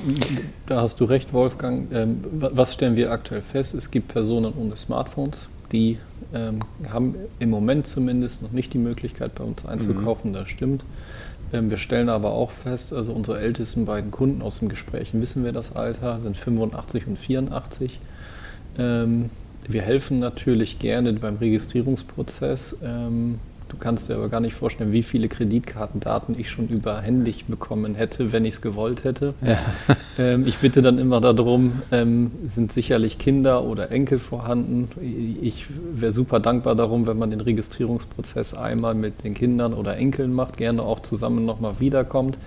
[0.67, 1.91] da hast du recht, Wolfgang.
[1.93, 3.75] Ähm, was stellen wir aktuell fest?
[3.75, 5.99] Es gibt Personen ohne Smartphones, die
[6.35, 10.31] ähm, haben im Moment zumindest noch nicht die Möglichkeit, bei uns einzukaufen.
[10.31, 10.35] Mhm.
[10.35, 10.85] Das stimmt.
[11.53, 15.45] Ähm, wir stellen aber auch fest, also unsere ältesten beiden Kunden aus den Gesprächen wissen
[15.45, 18.01] wir das Alter, sind 85 und 84.
[18.79, 19.31] Ähm,
[19.69, 22.79] wir helfen natürlich gerne beim Registrierungsprozess.
[23.71, 28.33] Du kannst dir aber gar nicht vorstellen, wie viele Kreditkartendaten ich schon überhändig bekommen hätte,
[28.33, 29.35] wenn ich es gewollt hätte.
[29.41, 29.59] Ja.
[30.19, 34.89] Ähm, ich bitte dann immer darum, ähm, sind sicherlich Kinder oder Enkel vorhanden.
[35.41, 40.35] Ich wäre super dankbar darum, wenn man den Registrierungsprozess einmal mit den Kindern oder Enkeln
[40.35, 42.39] macht, gerne auch zusammen nochmal wiederkommt.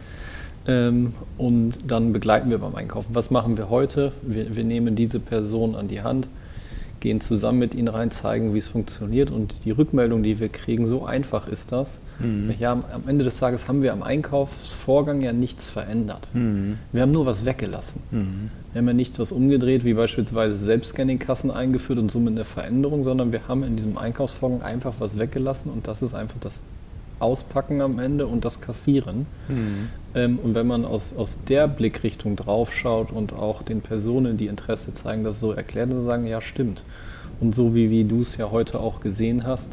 [0.68, 3.16] Ähm, und dann begleiten wir beim Einkaufen.
[3.16, 4.12] Was machen wir heute?
[4.22, 6.28] Wir, wir nehmen diese Person an die Hand
[7.04, 10.88] gehen zusammen mit ihnen rein, zeigen, wie es funktioniert und die Rückmeldung, die wir kriegen,
[10.88, 12.00] so einfach ist das.
[12.20, 12.56] Mhm.
[12.58, 16.30] Ja, am Ende des Tages haben wir am Einkaufsvorgang ja nichts verändert.
[16.34, 16.80] Mhm.
[16.94, 18.04] Wir haben nur was weggelassen.
[18.12, 18.52] Mhm.
[18.72, 23.34] Wir haben ja nicht was umgedreht, wie beispielsweise Selbstscanning-Kassen eingeführt und somit eine Veränderung, sondern
[23.34, 26.62] wir haben in diesem Einkaufsvorgang einfach was weggelassen und das ist einfach das
[27.20, 29.26] Auspacken am Ende und das Kassieren.
[29.48, 29.90] Mhm.
[30.16, 34.94] Ähm, und wenn man aus, aus der Blickrichtung draufschaut und auch den Personen, die Interesse
[34.94, 36.84] zeigen, das so erklärt, dann sagen, ja, stimmt.
[37.40, 39.72] Und so wie, wie du es ja heute auch gesehen hast,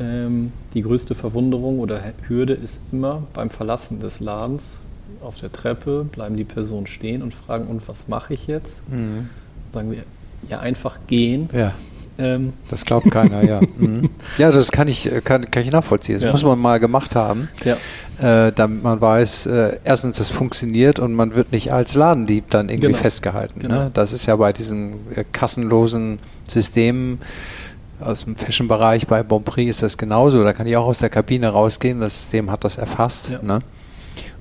[0.00, 4.80] ähm, die größte Verwunderung oder Hürde ist immer beim Verlassen des Ladens
[5.22, 8.88] auf der Treppe, bleiben die Personen stehen und fragen, und was mache ich jetzt?
[8.90, 9.28] Mhm.
[9.72, 10.02] Sagen wir,
[10.48, 11.48] ja, einfach gehen.
[11.52, 11.72] Ja
[12.22, 12.52] Ähm.
[12.70, 13.60] Das glaubt keiner, ja.
[13.78, 14.10] Mhm.
[14.38, 16.16] Ja, das kann ich, kann, kann ich nachvollziehen.
[16.16, 16.32] Das ja.
[16.32, 17.76] muss man mal gemacht haben, ja.
[18.46, 22.68] äh, damit man weiß, äh, erstens, es funktioniert und man wird nicht als Ladendieb dann
[22.68, 22.98] irgendwie genau.
[22.98, 23.60] festgehalten.
[23.60, 23.68] Ne?
[23.68, 23.80] Genau.
[23.84, 23.90] Ne?
[23.92, 27.18] Das ist ja bei diesen äh, kassenlosen Systemen
[28.02, 30.44] aus dem Fashion-Bereich bei Bonprix ist das genauso.
[30.44, 33.30] Da kann ich auch aus der Kabine rausgehen, das System hat das erfasst.
[33.30, 33.40] Ja.
[33.42, 33.60] Ne?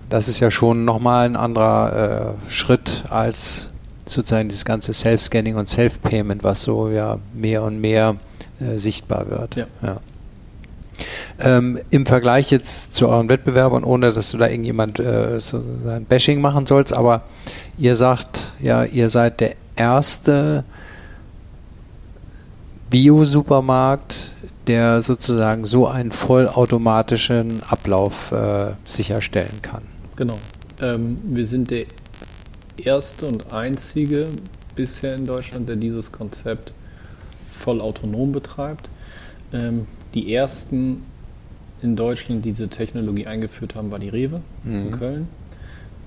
[0.09, 3.70] Das ist ja schon nochmal ein anderer äh, Schritt als
[4.11, 8.17] sozusagen dieses ganze Self-Scanning und Self-Payment, was so ja mehr und mehr
[8.59, 9.55] äh, sichtbar wird.
[9.55, 9.67] Ja.
[9.81, 9.97] ja.
[11.39, 16.05] Ähm, Im Vergleich jetzt zu euren Wettbewerbern, ohne dass du da irgendjemand äh, so ein
[16.05, 17.23] Bashing machen sollst, aber
[17.77, 20.63] ihr sagt, ja, ihr seid der erste
[22.91, 24.31] Bio-Supermarkt,
[24.67, 29.81] der sozusagen so einen vollautomatischen Ablauf äh, sicherstellen kann.
[30.15, 30.37] Genau.
[30.79, 31.85] Ähm, wir sind der
[32.83, 34.27] erste und einzige
[34.75, 36.73] bisher in Deutschland, der dieses Konzept
[37.49, 38.89] voll autonom betreibt.
[39.53, 41.03] Ähm, die ersten
[41.81, 44.87] in Deutschland, die diese Technologie eingeführt haben, war die Rewe mhm.
[44.87, 45.27] in Köln.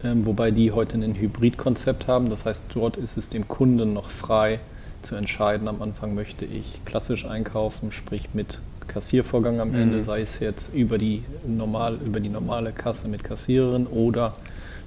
[0.02, 2.30] Ähm, wobei die heute ein Hybridkonzept haben.
[2.30, 4.60] Das heißt, dort ist es dem Kunden noch frei
[5.02, 5.68] zu entscheiden.
[5.68, 9.76] Am Anfang möchte ich klassisch einkaufen, sprich mit Kassiervorgang am mhm.
[9.76, 14.34] Ende, sei es jetzt über die, normal, über die normale Kasse mit Kassiererin oder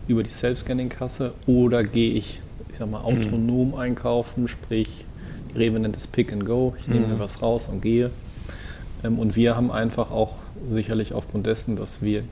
[0.08, 2.39] über die Self-Scanning-Kasse oder gehe ich,
[2.70, 3.76] ich sag mal, autonom mhm.
[3.76, 5.06] einkaufen, sprich,
[5.54, 7.13] die Rewe nennt es Pick and Go, ich nehme mhm.
[7.13, 8.12] mir was raus und gehe.
[9.04, 10.36] Ähm, und wir haben einfach auch
[10.70, 12.24] sicherlich aufgrund dessen, dass wir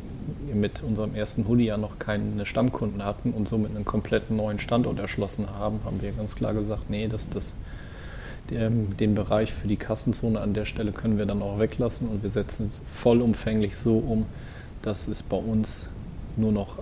[0.53, 4.99] mit unserem ersten Hoodie ja noch keine Stammkunden hatten und somit einen kompletten neuen Standort
[4.99, 7.53] erschlossen haben, haben wir ganz klar gesagt, nee, das, das,
[8.49, 12.29] den Bereich für die Kassenzone an der Stelle können wir dann auch weglassen und wir
[12.29, 14.25] setzen es vollumfänglich so um,
[14.81, 15.89] dass es bei uns
[16.37, 16.79] nur noch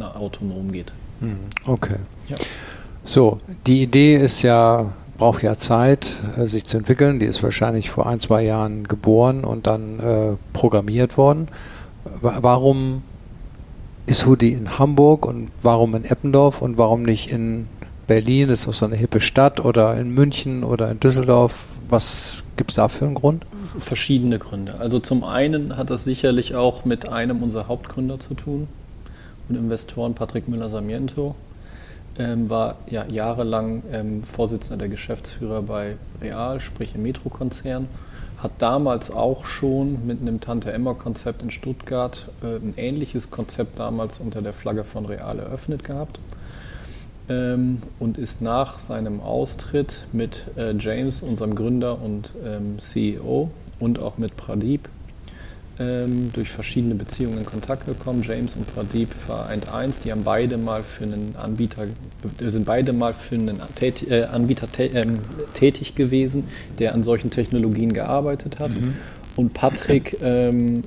[0.00, 0.92] autonom geht.
[1.20, 1.96] Hm, okay.
[2.28, 2.36] Ja.
[3.04, 7.18] So, die Idee ist ja, braucht ja Zeit, äh, sich zu entwickeln.
[7.18, 11.48] Die ist wahrscheinlich vor ein, zwei Jahren geboren und dann äh, programmiert worden.
[12.20, 13.02] Warum
[14.06, 17.68] ist Hoodie in Hamburg und warum in Eppendorf und warum nicht in
[18.08, 18.48] Berlin?
[18.48, 21.64] Ist doch so eine hippe Stadt oder in München oder in Düsseldorf?
[21.88, 23.46] Was gibt es da für einen Grund?
[23.78, 24.76] Verschiedene Gründe.
[24.80, 28.66] Also zum einen hat das sicherlich auch mit einem unserer Hauptgründer zu tun
[29.52, 31.34] und Investoren, Patrick Müller-Sarmiento.
[32.18, 37.88] Ähm, war ja jahrelang ähm, Vorsitzender der Geschäftsführer bei Real, sprich im Metro-Konzern
[38.42, 44.42] hat damals auch schon mit einem Tante-Emma-Konzept in Stuttgart äh, ein ähnliches Konzept damals unter
[44.42, 46.18] der Flagge von Real eröffnet gehabt
[47.28, 54.00] ähm, und ist nach seinem Austritt mit äh, James, unserem Gründer und ähm, CEO, und
[54.00, 54.88] auch mit Pradeep
[55.82, 58.22] ähm, durch verschiedene Beziehungen in Kontakt gekommen.
[58.22, 62.92] James und Pradeep vereint eins, die haben beide mal für einen Anbieter, äh, sind beide
[62.92, 65.04] mal für einen Tät, äh, Anbieter äh,
[65.54, 68.70] tätig gewesen, der an solchen Technologien gearbeitet hat.
[68.70, 68.94] Mhm.
[69.36, 70.84] Und Patrick ähm,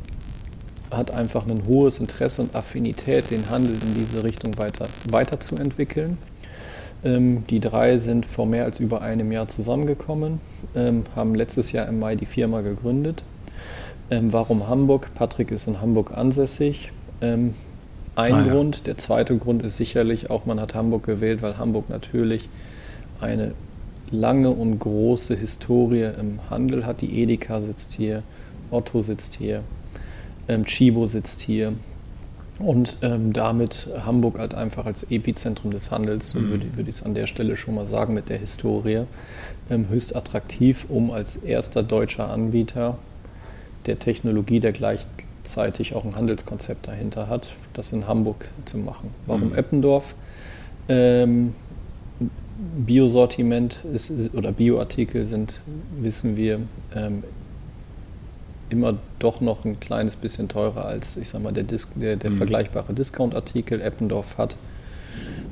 [0.92, 6.18] hat einfach ein hohes Interesse und Affinität, den Handel in diese Richtung weiter, weiterzuentwickeln.
[7.04, 10.40] Ähm, die drei sind vor mehr als über einem Jahr zusammengekommen,
[10.76, 13.24] ähm, haben letztes Jahr im Mai die Firma gegründet
[14.10, 15.10] ähm, warum Hamburg?
[15.16, 16.92] Patrick ist in Hamburg ansässig.
[17.22, 17.54] Ähm,
[18.16, 18.78] ein ah, Grund.
[18.78, 18.84] Ja.
[18.86, 22.50] Der zweite Grund ist sicherlich auch, man hat Hamburg gewählt, weil Hamburg natürlich
[23.20, 23.54] eine
[24.12, 27.02] lange und große Historie im Handel hat.
[27.02, 28.24] Die Edeka sitzt hier,
[28.72, 29.62] Otto sitzt hier,
[30.48, 31.74] ähm, Chibo sitzt hier.
[32.58, 36.50] Und ähm, damit Hamburg halt einfach als Epizentrum des Handels, mhm.
[36.52, 39.02] würde, würde ich es an der Stelle schon mal sagen, mit der Historie,
[39.70, 42.98] ähm, höchst attraktiv, um als erster deutscher Anbieter
[43.86, 49.12] der Technologie, der gleichzeitig auch ein Handelskonzept dahinter hat, das in Hamburg zu machen.
[49.26, 49.56] Warum mhm.
[49.56, 50.16] Eppendorf?
[50.88, 51.54] Ähm,
[52.78, 55.60] Biosortiment ist, oder Bioartikel sind,
[56.00, 56.60] wissen wir,
[56.96, 57.24] ähm,
[58.70, 62.32] immer doch noch ein kleines bisschen teurer als, ich sag mal, der, Dis der, der
[62.32, 62.36] mhm.
[62.36, 63.82] vergleichbare Discount-Artikel.
[63.82, 64.56] Eppendorf hat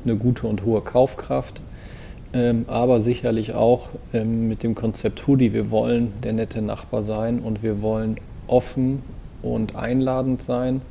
[0.03, 1.61] eine gute und hohe Kaufkraft,
[2.33, 5.53] ähm, aber sicherlich auch ähm, mit dem Konzept Hoodie.
[5.53, 8.17] Wir wollen der nette Nachbar sein und wir wollen
[8.47, 9.03] offen
[9.41, 10.81] und einladend sein.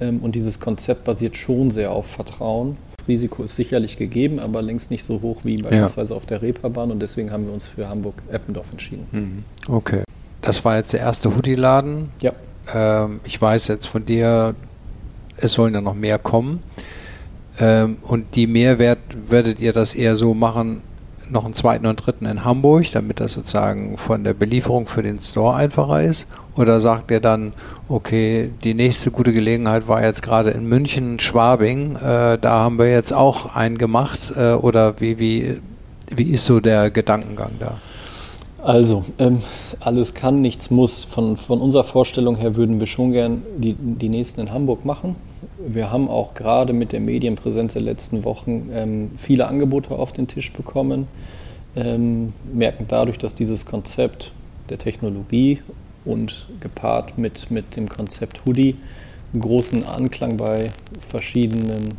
[0.00, 2.76] Ähm, und dieses Konzept basiert schon sehr auf Vertrauen.
[2.96, 6.16] Das Risiko ist sicherlich gegeben, aber längst nicht so hoch wie beispielsweise ja.
[6.16, 6.90] auf der Reeperbahn.
[6.90, 9.06] Und deswegen haben wir uns für Hamburg-Eppendorf entschieden.
[9.12, 9.44] Mhm.
[9.72, 10.02] Okay.
[10.40, 12.10] Das war jetzt der erste Hoodie-Laden.
[12.20, 12.32] Ja.
[12.74, 14.54] Ähm, ich weiß jetzt von dir,
[15.36, 16.62] es sollen ja noch mehr kommen.
[17.58, 18.98] Ähm, und die Mehrwert
[19.28, 20.82] werdet ihr das eher so machen,
[21.30, 25.20] noch einen zweiten und dritten in Hamburg, damit das sozusagen von der Belieferung für den
[25.20, 26.28] Store einfacher ist?
[26.56, 27.52] Oder sagt er dann,
[27.88, 32.90] okay, die nächste gute Gelegenheit war jetzt gerade in München, Schwabing, äh, da haben wir
[32.90, 34.32] jetzt auch einen gemacht?
[34.36, 35.60] Äh, oder wie, wie,
[36.14, 37.78] wie ist so der Gedankengang da?
[38.62, 39.42] Also, ähm,
[39.80, 41.04] alles kann, nichts muss.
[41.04, 45.16] Von, von unserer Vorstellung her würden wir schon gern die, die nächsten in Hamburg machen.
[45.66, 50.26] Wir haben auch gerade mit der Medienpräsenz der letzten Wochen ähm, viele Angebote auf den
[50.26, 51.08] Tisch bekommen,
[51.74, 54.32] ähm, merken dadurch, dass dieses Konzept
[54.68, 55.62] der Technologie
[56.04, 58.76] und gepaart mit, mit dem Konzept Hoodie
[59.32, 60.70] einen großen Anklang bei
[61.08, 61.94] verschiedenen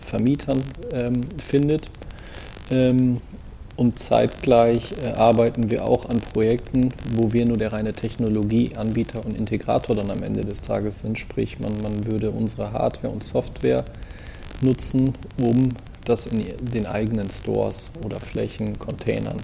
[0.00, 0.62] Vermietern
[0.92, 1.90] ähm, findet.
[2.70, 3.18] Ähm,
[3.80, 9.34] und zeitgleich äh, arbeiten wir auch an Projekten, wo wir nur der reine Technologieanbieter und
[9.34, 11.18] Integrator dann am Ende des Tages sind.
[11.18, 13.86] Sprich, man, man würde unsere Hardware und Software
[14.60, 15.70] nutzen, um
[16.04, 19.38] das in den eigenen Stores oder Flächen, Containern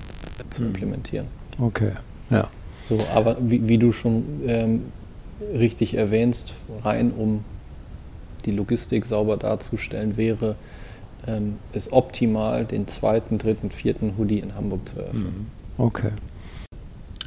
[0.50, 0.68] zu mhm.
[0.68, 1.28] implementieren.
[1.58, 1.92] Okay,
[2.28, 2.50] ja.
[2.90, 4.82] So, aber wie, wie du schon ähm,
[5.58, 6.52] richtig erwähnst,
[6.84, 7.42] rein um
[8.44, 10.56] die Logistik sauber darzustellen, wäre
[11.26, 15.48] ähm, es optimal, den zweiten, dritten, vierten Hoodie in Hamburg zu öffnen.
[15.76, 15.84] Mhm.
[15.84, 16.10] Okay.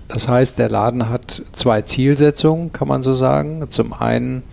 [0.07, 3.67] Das heißt, der Laden hat zwei Zielsetzungen, kann man so sagen.
[3.69, 4.43] Zum einen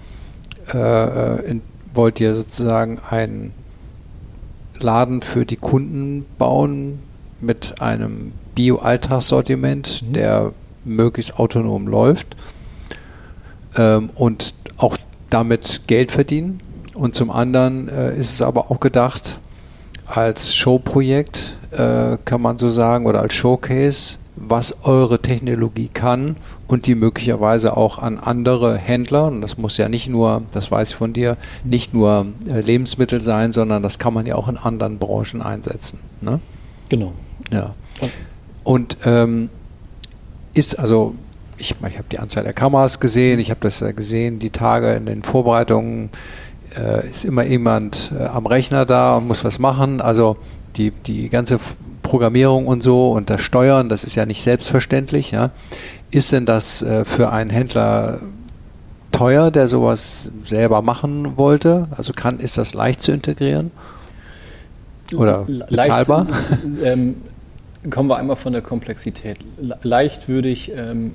[0.72, 1.62] äh, äh in,
[1.94, 3.52] wollt ihr sozusagen einen
[4.78, 6.98] Laden für die Kunden bauen
[7.40, 10.12] mit einem Bio-Alltagssortiment, mhm.
[10.12, 10.52] der
[10.84, 12.36] möglichst autonom läuft
[13.76, 14.96] ähm, und auch
[15.30, 16.60] damit Geld verdienen.
[16.96, 19.38] Und zum anderen äh, ist es aber auch gedacht
[20.06, 26.36] als Showprojekt, äh, kann man so sagen, oder als Showcase, was eure Technologie kann
[26.68, 30.90] und die möglicherweise auch an andere Händler, und das muss ja nicht nur, das weiß
[30.90, 34.56] ich von dir, nicht nur äh, Lebensmittel sein, sondern das kann man ja auch in
[34.56, 35.98] anderen Branchen einsetzen.
[36.20, 36.40] Ne?
[36.88, 37.12] Genau.
[37.52, 37.74] Ja.
[38.62, 39.48] Und ähm,
[40.54, 41.14] ist also
[41.58, 45.06] ich, ich habe die Anzahl der Kameras gesehen, ich habe das gesehen, die Tage in
[45.06, 46.10] den Vorbereitungen
[46.78, 50.00] äh, ist immer jemand äh, am Rechner da und muss was machen.
[50.00, 50.36] Also
[50.76, 51.58] die, die ganze
[52.02, 55.30] Programmierung und so und das Steuern, das ist ja nicht selbstverständlich.
[55.30, 55.50] Ja.
[56.10, 58.20] Ist denn das äh, für einen Händler
[59.12, 61.88] teuer, der sowas selber machen wollte?
[61.96, 63.70] Also kann, ist das leicht zu integrieren?
[65.14, 66.26] Oder bezahlbar?
[66.28, 67.16] Leicht, ähm,
[67.90, 69.38] kommen wir einmal von der Komplexität.
[69.82, 71.14] Leicht würde ich ähm,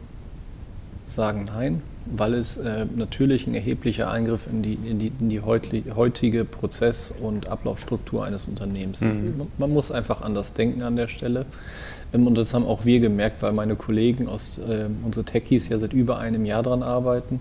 [1.05, 5.41] sagen nein, weil es äh, natürlich ein erheblicher Eingriff in die, in die, in die
[5.41, 9.21] heutige Prozess- und Ablaufstruktur eines Unternehmens ist.
[9.21, 9.47] Mhm.
[9.57, 11.45] Man muss einfach anders denken an der Stelle.
[12.13, 15.77] Ähm, und das haben auch wir gemerkt, weil meine Kollegen aus äh, unsere Techies ja
[15.77, 17.39] seit über einem Jahr daran arbeiten,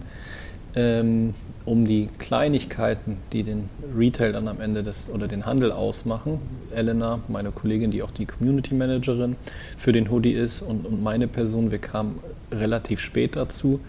[0.75, 1.35] ähm,
[1.65, 6.39] um die Kleinigkeiten, die den Retail dann am Ende des oder den Handel ausmachen.
[6.75, 9.37] Elena, meine Kollegin, die auch die Community Managerin
[9.77, 12.19] für den Hoodie ist, und, und meine Person, wir kamen
[12.53, 13.81] relativ spät dazu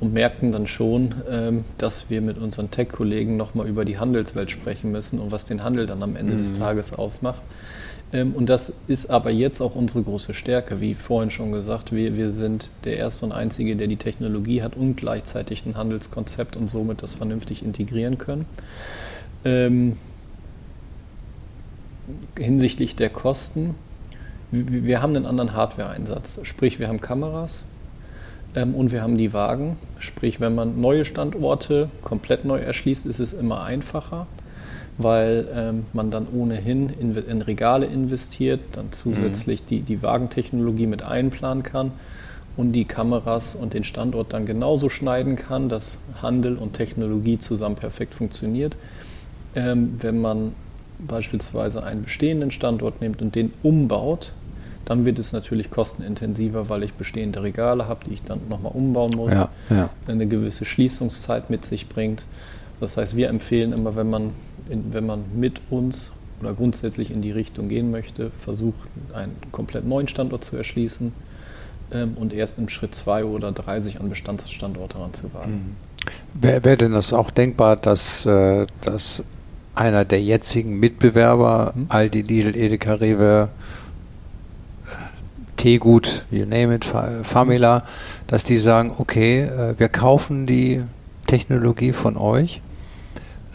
[0.00, 4.92] und merkten dann schon, ähm, dass wir mit unseren Tech-Kollegen nochmal über die Handelswelt sprechen
[4.92, 6.38] müssen und was den Handel dann am Ende mhm.
[6.38, 7.42] des Tages ausmacht.
[8.12, 10.80] Ähm, und das ist aber jetzt auch unsere große Stärke.
[10.80, 14.76] Wie vorhin schon gesagt, wir, wir sind der erste und einzige, der die Technologie hat
[14.76, 18.46] und gleichzeitig ein Handelskonzept und somit das vernünftig integrieren können.
[19.44, 19.96] Ähm,
[22.36, 23.74] hinsichtlich der Kosten,
[24.50, 26.40] wir haben einen anderen Hardware-Einsatz.
[26.44, 27.64] Sprich, wir haben Kameras,
[28.54, 33.32] und wir haben die Wagen, sprich, wenn man neue Standorte komplett neu erschließt, ist es
[33.32, 34.26] immer einfacher,
[34.96, 39.66] weil ähm, man dann ohnehin in, in, Regale investiert, dann zusätzlich mhm.
[39.68, 41.92] die, die Wagentechnologie mit einplanen kann
[42.56, 47.76] und die Kameras und den Standort dann genauso schneiden kann, dass Handel und Technologie zusammen
[47.76, 48.76] perfekt funktioniert.
[49.54, 50.52] Ähm, wenn man
[50.98, 54.32] beispielsweise einen bestehenden Standort nimmt und den umbaut,
[54.88, 59.10] dann wird es natürlich kostenintensiver, weil ich bestehende Regale habe, die ich dann nochmal umbauen
[59.14, 59.90] muss, ja, ja.
[60.06, 62.24] eine gewisse Schließungszeit mit sich bringt.
[62.80, 64.30] Das heißt, wir empfehlen immer, wenn man,
[64.70, 66.10] in, wenn man mit uns
[66.40, 68.78] oder grundsätzlich in die Richtung gehen möchte, versucht,
[69.12, 71.12] einen komplett neuen Standort zu erschließen
[71.92, 75.52] ähm, und erst im Schritt zwei oder drei sich an Bestandsstandorte heranzuwagen.
[75.52, 75.76] Mhm.
[76.32, 79.22] Wäre wär denn das auch denkbar, dass, äh, dass
[79.74, 81.86] einer der jetzigen Mitbewerber, mhm.
[81.90, 83.50] Aldi, Lidl, Edeka, Rewe,
[85.58, 86.86] Teegut, you name it,
[87.22, 87.82] Famila,
[88.26, 90.82] dass die sagen, okay, äh, wir kaufen die
[91.26, 92.62] Technologie von euch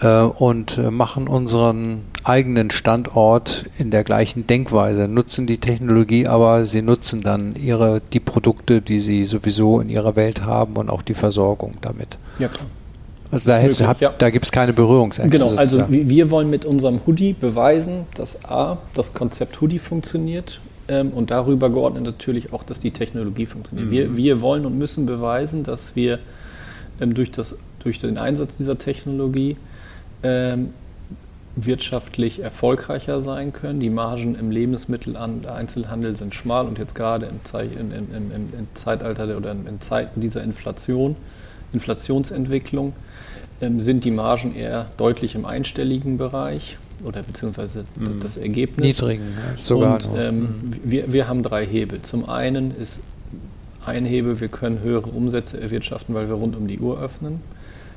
[0.01, 6.65] äh, und äh, machen unseren eigenen Standort in der gleichen Denkweise, nutzen die Technologie, aber
[6.65, 11.01] sie nutzen dann ihre die Produkte, die sie sowieso in ihrer Welt haben und auch
[11.01, 12.17] die Versorgung damit.
[12.39, 12.67] Ja klar.
[13.31, 14.13] Also da, hab, ja.
[14.15, 15.39] da gibt es keine Berührungsängste.
[15.39, 20.59] Genau, also wir wollen mit unserem Hoodie beweisen, dass A, das Konzept Hoodie funktioniert
[20.93, 23.87] ähm, und darüber geordnet natürlich auch, dass die Technologie funktioniert.
[23.87, 23.91] Mhm.
[23.91, 26.19] Wir, wir wollen und müssen beweisen, dass wir
[27.01, 29.57] ähm, durch, das, durch den Einsatz dieser Technologie
[30.21, 30.69] ähm,
[31.55, 33.79] wirtschaftlich erfolgreicher sein können.
[33.79, 38.67] Die Margen im Lebensmitteleinzelhandel sind schmal und jetzt gerade im, Ze in, in, in, im
[38.73, 41.15] Zeitalter oder in Zeiten dieser Inflation,
[41.74, 42.93] Inflationsentwicklung,
[43.61, 48.19] ähm, sind die Margen eher deutlich im einstelligen Bereich oder beziehungsweise mhm.
[48.19, 48.86] das Ergebnis.
[48.86, 49.24] Niedrigen,
[49.57, 49.95] sogar.
[49.95, 50.49] Und, ähm, mhm.
[50.84, 52.01] wir, wir haben drei Hebel.
[52.01, 53.01] Zum einen ist
[53.86, 57.41] ein Hebel, wir können höhere Umsätze erwirtschaften, weil wir rund um die Uhr öffnen.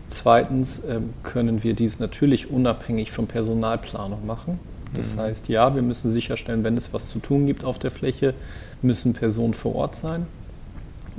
[0.08, 4.58] Zweitens ähm, können wir dies natürlich unabhängig von Personalplanung machen.
[4.94, 5.20] Das mhm.
[5.20, 8.34] heißt, ja, wir müssen sicherstellen, wenn es was zu tun gibt auf der Fläche,
[8.82, 10.26] müssen Personen vor Ort sein,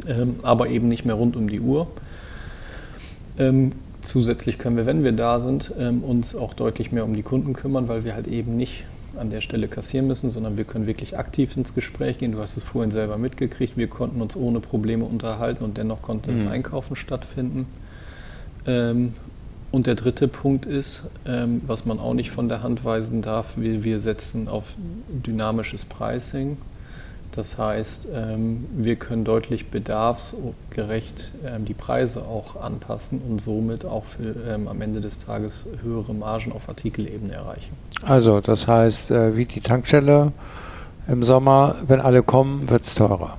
[0.07, 1.87] ähm, aber eben nicht mehr rund um die Uhr.
[3.37, 7.23] Ähm, zusätzlich können wir, wenn wir da sind, ähm, uns auch deutlich mehr um die
[7.23, 8.85] Kunden kümmern, weil wir halt eben nicht
[9.17, 12.31] an der Stelle kassieren müssen, sondern wir können wirklich aktiv ins Gespräch gehen.
[12.31, 13.77] Du hast es vorhin selber mitgekriegt.
[13.77, 16.37] Wir konnten uns ohne Probleme unterhalten und dennoch konnte mhm.
[16.37, 17.65] das Einkaufen stattfinden.
[18.65, 19.13] Ähm,
[19.71, 23.57] und der dritte Punkt ist, ähm, was man auch nicht von der Hand weisen darf,
[23.57, 24.75] wir, wir setzen auf
[25.09, 26.57] dynamisches Pricing.
[27.37, 34.05] Das heißt, ähm, wir können deutlich bedarfsgerecht ähm, die Preise auch anpassen und somit auch
[34.05, 37.77] für ähm, am Ende des Tages höhere Margen auf Artikelebene erreichen.
[38.01, 40.31] Also, das heißt, äh, wie die Tankstelle
[41.07, 43.37] im Sommer, wenn alle kommen, wird es teurer.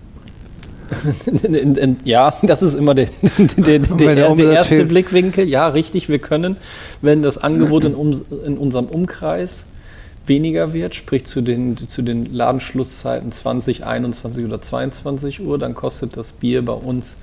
[2.04, 3.08] ja, das ist immer der,
[3.56, 5.48] der, der, der erste Blickwinkel.
[5.48, 6.56] Ja, richtig, wir können,
[7.02, 8.12] wenn das Angebot in, um,
[8.46, 9.66] in, unserem Umkreis
[10.28, 16.16] weniger wird, sprich zu den, zu den Ladenschlusszeiten 20, 21 oder 22 Uhr, dann kostet
[16.16, 17.16] das Bier bei uns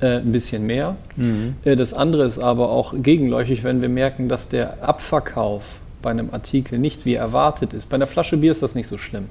[0.00, 0.96] äh, ein bisschen mehr.
[1.16, 1.56] Mhm.
[1.64, 6.30] Äh, das andere ist aber auch gegenläufig, wenn wir merken, dass der Abverkauf bei einem
[6.32, 7.88] Artikel nicht wie erwartet ist.
[7.88, 9.26] Bei einer Flasche Bier ist das nicht so schlimm.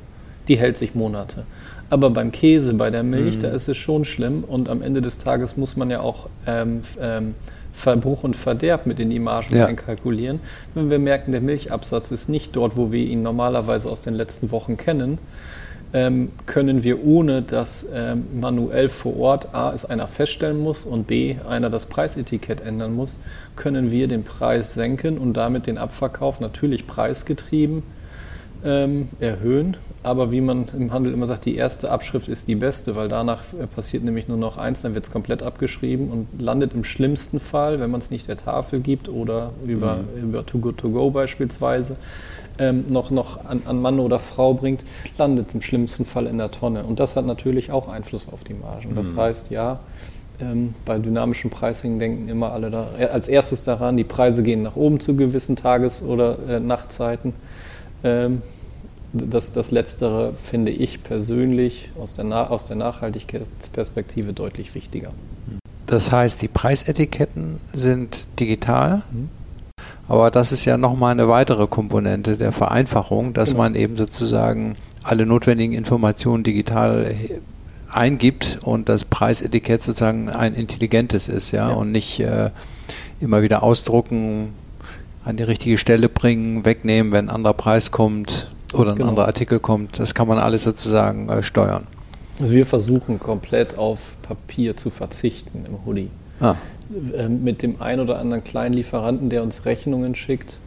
[0.47, 1.45] Die hält sich Monate.
[1.89, 3.41] Aber beim Käse, bei der Milch, mhm.
[3.41, 4.43] da ist es schon schlimm.
[4.43, 7.35] Und am Ende des Tages muss man ja auch ähm, ähm,
[7.73, 9.65] Verbruch und Verderb mit in die Margen ja.
[9.65, 10.39] einkalkulieren.
[10.75, 14.51] Wenn wir merken, der Milchabsatz ist nicht dort, wo wir ihn normalerweise aus den letzten
[14.51, 15.17] Wochen kennen,
[15.93, 21.05] ähm, können wir ohne dass ähm, manuell vor Ort A es einer feststellen muss und
[21.07, 23.19] B einer das Preisetikett ändern muss,
[23.55, 27.83] können wir den Preis senken und damit den Abverkauf natürlich preisgetrieben
[28.65, 29.77] ähm, erhöhen.
[30.03, 33.41] Aber wie man im Handel immer sagt, die erste Abschrift ist die beste, weil danach
[33.53, 37.39] äh, passiert nämlich nur noch eins, dann wird es komplett abgeschrieben und landet im schlimmsten
[37.39, 40.29] Fall, wenn man es nicht der Tafel gibt oder über, mhm.
[40.29, 41.95] über Too Good To Go beispielsweise,
[42.59, 44.83] ähm, noch, noch an, an, Mann oder Frau bringt,
[45.17, 46.83] landet im schlimmsten Fall in der Tonne.
[46.83, 48.95] Und das hat natürlich auch Einfluss auf die Margen.
[48.95, 49.17] Das mhm.
[49.17, 49.79] heißt, ja,
[50.41, 54.63] ähm, bei dynamischem Pricing denken immer alle da, äh, als erstes daran, die Preise gehen
[54.63, 57.33] nach oben zu gewissen Tages- oder äh, Nachtzeiten.
[58.03, 58.41] Ähm,
[59.13, 65.11] das, das Letztere finde ich persönlich aus der, aus der Nachhaltigkeitsperspektive deutlich wichtiger.
[65.85, 69.29] Das heißt, die Preisetiketten sind digital, mhm.
[70.07, 73.63] aber das ist ja nochmal eine weitere Komponente der Vereinfachung, dass genau.
[73.63, 77.13] man eben sozusagen alle notwendigen Informationen digital
[77.91, 81.75] eingibt und das Preisetikett sozusagen ein intelligentes ist, ja, ja.
[81.75, 82.49] und nicht äh,
[83.21, 84.53] immer wieder ausdrucken,
[85.23, 89.09] an die richtige Stelle bringen, wegnehmen, wenn ein anderer Preis kommt oder ein genau.
[89.09, 89.99] anderer Artikel kommt.
[89.99, 91.87] Das kann man alles sozusagen äh, steuern.
[92.39, 96.09] Also wir versuchen komplett auf Papier zu verzichten im Hoodie.
[96.39, 96.55] Ah.
[97.15, 100.57] Ähm, mit dem einen oder anderen kleinen Lieferanten, der uns Rechnungen schickt.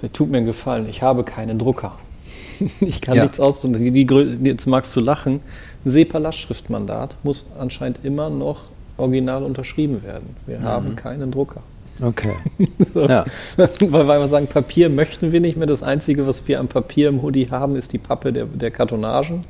[0.00, 1.98] Das tut mir einen Gefallen, ich habe keinen Drucker.
[2.80, 3.22] ich kann ja.
[3.22, 3.92] nichts ausdrucken.
[3.92, 5.40] Die, die, jetzt magst du lachen.
[5.84, 10.36] Ein SEPA-Lastschriftmandat muss anscheinend immer noch original unterschrieben werden.
[10.46, 10.64] Wir mhm.
[10.64, 11.62] haben keinen Drucker.
[12.00, 12.34] Okay.
[12.94, 13.06] so.
[13.06, 13.24] ja.
[13.56, 15.66] weil, weil wir sagen, Papier möchten wir nicht mehr.
[15.66, 19.44] Das Einzige, was wir am Papier im Hoodie haben, ist die Pappe der, der Kartonagen.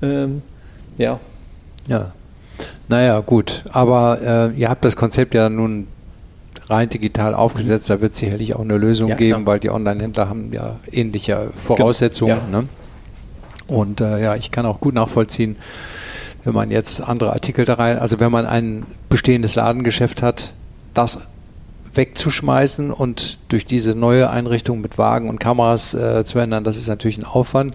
[0.00, 0.42] Ähm,
[0.98, 1.18] ja.
[1.86, 2.12] Ja.
[2.88, 3.64] Naja, gut.
[3.72, 5.86] Aber äh, ihr habt das Konzept ja nun
[6.68, 7.90] rein digital aufgesetzt.
[7.90, 11.50] Da wird es sicherlich auch eine Lösung ja, geben, weil die Online-Händler haben ja ähnliche
[11.56, 12.38] Voraussetzungen.
[12.52, 12.60] Ja.
[12.60, 12.68] Ne?
[13.66, 15.56] Und äh, ja, ich kann auch gut nachvollziehen,
[16.44, 20.52] wenn man jetzt andere Artikel da rein, also wenn man ein bestehendes Ladengeschäft hat,
[20.94, 21.20] das
[21.94, 26.88] wegzuschmeißen und durch diese neue Einrichtung mit Wagen und Kameras äh, zu ändern, das ist
[26.88, 27.74] natürlich ein Aufwand.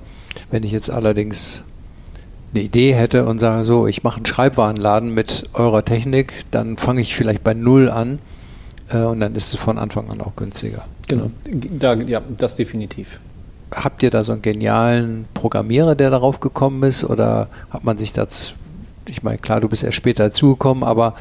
[0.51, 1.63] Wenn ich jetzt allerdings
[2.53, 7.01] eine Idee hätte und sage so, ich mache einen Schreibwarenladen mit eurer Technik, dann fange
[7.01, 8.19] ich vielleicht bei Null an
[8.89, 10.85] äh, und dann ist es von Anfang an auch günstiger.
[11.07, 13.19] Genau, da, ja, das definitiv.
[13.73, 18.13] Habt ihr da so einen genialen Programmierer, der darauf gekommen ist oder hat man sich
[18.13, 18.53] das,
[19.05, 21.15] ich meine, klar, du bist erst später dazugekommen, aber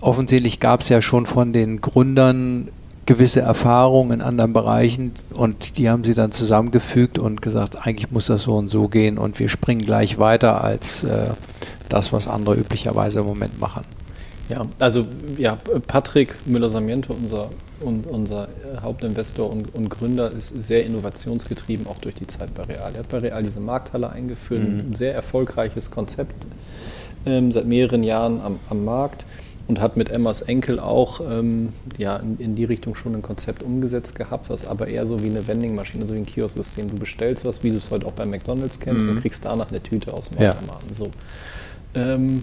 [0.00, 2.68] offensichtlich gab es ja schon von den Gründern
[3.06, 8.26] gewisse Erfahrungen in anderen Bereichen und die haben sie dann zusammengefügt und gesagt, eigentlich muss
[8.26, 11.30] das so und so gehen und wir springen gleich weiter als äh,
[11.88, 13.82] das, was andere üblicherweise im Moment machen.
[14.48, 15.06] Ja, also
[15.38, 18.48] ja, Patrick Müller-Samiento, unser, und, unser
[18.82, 22.92] Hauptinvestor und, und, Gründer, ist sehr innovationsgetrieben, auch durch die Zeit bei Real.
[22.92, 24.78] Er hat bei Real diese Markthalle eingeführt, mhm.
[24.90, 26.34] ein sehr erfolgreiches Konzept
[27.26, 29.24] ähm, seit mehreren Jahren am, am, Markt
[29.70, 33.62] und hat mit Emmas Enkel auch ähm, ja, in, in, die Richtung schon ein Konzept
[33.62, 36.90] umgesetzt gehabt, was aber eher so wie eine Vending-Maschine, so wie ein Kiosk-System.
[36.90, 39.12] Du bestellst was, wie du es heute auch bei McDonalds kennst, mhm.
[39.12, 40.88] und kriegst danach eine Tüte aus dem Automaten.
[40.88, 40.94] Ja.
[40.94, 41.10] So.
[41.94, 42.42] Ähm,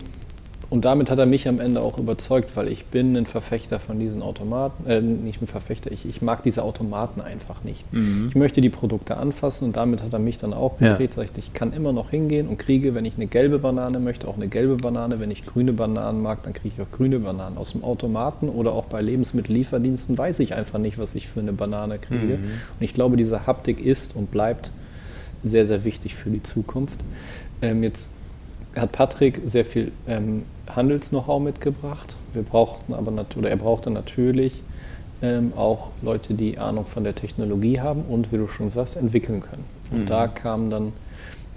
[0.69, 3.99] und damit hat er mich am Ende auch überzeugt, weil ich bin ein Verfechter von
[3.99, 7.91] diesen Automaten, äh, nicht ein Verfechter, ich, ich mag diese Automaten einfach nicht.
[7.93, 8.27] Mhm.
[8.29, 11.23] Ich möchte die Produkte anfassen und damit hat er mich dann auch konkret ja.
[11.37, 14.49] ich kann immer noch hingehen und kriege, wenn ich eine gelbe Banane möchte, auch eine
[14.49, 15.21] gelbe Banane.
[15.21, 17.57] Wenn ich grüne Bananen mag, dann kriege ich auch grüne Bananen.
[17.57, 21.53] Aus dem Automaten oder auch bei Lebensmittellieferdiensten weiß ich einfach nicht, was ich für eine
[21.53, 22.37] Banane kriege.
[22.37, 22.51] Mhm.
[22.79, 24.71] Und ich glaube, diese Haptik ist und bleibt
[25.43, 26.99] sehr, sehr wichtig für die Zukunft.
[27.61, 28.09] Ähm, jetzt
[28.81, 32.15] hat Patrick sehr viel ähm, Handels-Know-how mitgebracht.
[32.33, 34.61] Wir brauchten aber oder er brauchte natürlich
[35.21, 39.41] ähm, auch Leute, die Ahnung von der Technologie haben und, wie du schon sagst, entwickeln
[39.41, 39.65] können.
[39.91, 40.05] Und mhm.
[40.05, 40.93] da kamen dann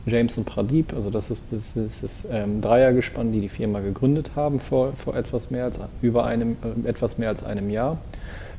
[0.06, 4.32] James und Pradip, also das ist das, ist das ähm, Dreiergespann, die die Firma gegründet
[4.34, 7.98] haben vor, vor etwas mehr als über einem äh, etwas mehr als einem Jahr.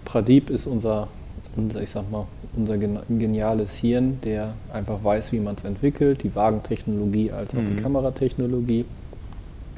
[0.06, 1.08] Pradip ist unser,
[1.56, 6.36] unser ich sag mal unser geniales Hirn, der einfach weiß, wie man es entwickelt, die
[6.36, 7.76] Wagentechnologie als auch mhm.
[7.76, 8.86] die Kameratechnologie.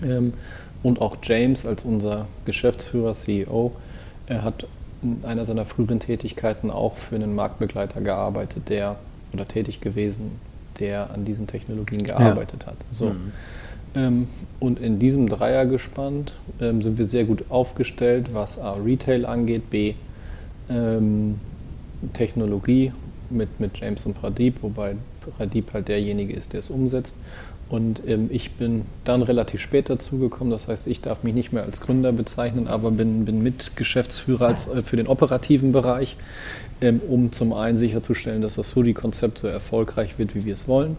[0.01, 0.34] Ähm,
[0.82, 3.71] und auch James als unser Geschäftsführer, CEO,
[4.28, 4.67] er hat
[5.01, 8.97] in einer seiner früheren Tätigkeiten auch für einen Marktbegleiter gearbeitet, der
[9.34, 10.32] oder tätig gewesen,
[10.80, 12.67] der an diesen Technologien gearbeitet ja.
[12.67, 12.78] hat.
[12.91, 13.09] So.
[13.09, 13.32] Mhm.
[13.95, 14.28] Ähm,
[14.59, 16.26] und in diesem Dreiergespann
[16.59, 19.93] ähm, sind wir sehr gut aufgestellt, was A, Retail angeht, B,
[20.69, 21.39] ähm,
[22.11, 22.91] Technologie
[23.29, 24.95] mit, mit James und Pradip, wobei
[25.37, 27.15] Pradip halt derjenige ist, der es umsetzt.
[27.69, 30.51] Und ähm, ich bin dann relativ spät dazugekommen.
[30.51, 34.67] Das heißt, ich darf mich nicht mehr als Gründer bezeichnen, aber bin, bin Mitgeschäftsführer als,
[34.67, 36.15] äh, für den operativen Bereich,
[36.81, 40.97] ähm, um zum einen sicherzustellen, dass das Hoodie-Konzept so erfolgreich wird, wie wir es wollen.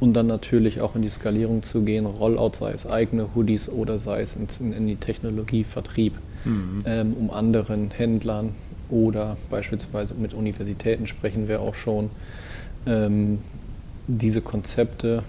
[0.00, 3.98] Und dann natürlich auch in die Skalierung zu gehen, Rollout, sei es eigene Hoodies oder
[3.98, 6.82] sei es in, in die Technologievertrieb, mhm.
[6.86, 8.54] ähm, um anderen Händlern
[8.90, 12.10] oder beispielsweise mit Universitäten sprechen wir auch schon,
[12.86, 13.38] ähm,
[14.06, 15.22] diese Konzepte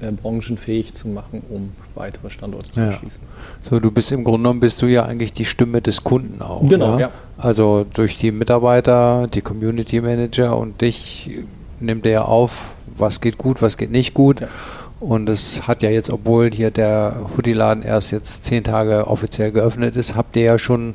[0.00, 3.22] äh, branchenfähig zu machen, um weitere Standorte zu erschließen.
[3.62, 6.66] So, du bist im Grunde genommen bist du ja eigentlich die Stimme des Kunden auch.
[6.66, 7.10] Genau, ja.
[7.36, 11.30] Also durch die Mitarbeiter, die Community Manager und dich
[11.80, 14.40] nimmt er auf, was geht gut, was geht nicht gut.
[14.40, 14.48] Ja.
[15.00, 19.96] Und es hat ja jetzt, obwohl hier der Hoodie-Laden erst jetzt zehn Tage offiziell geöffnet
[19.96, 20.94] ist, habt ihr ja schon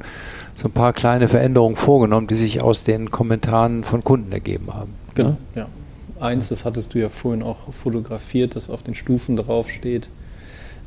[0.55, 4.93] so ein paar kleine Veränderungen vorgenommen, die sich aus den Kommentaren von Kunden ergeben haben.
[5.13, 5.37] Genau, ne?
[5.55, 5.67] ja.
[6.19, 10.07] Eins, das hattest du ja vorhin auch fotografiert, das auf den Stufen draufsteht.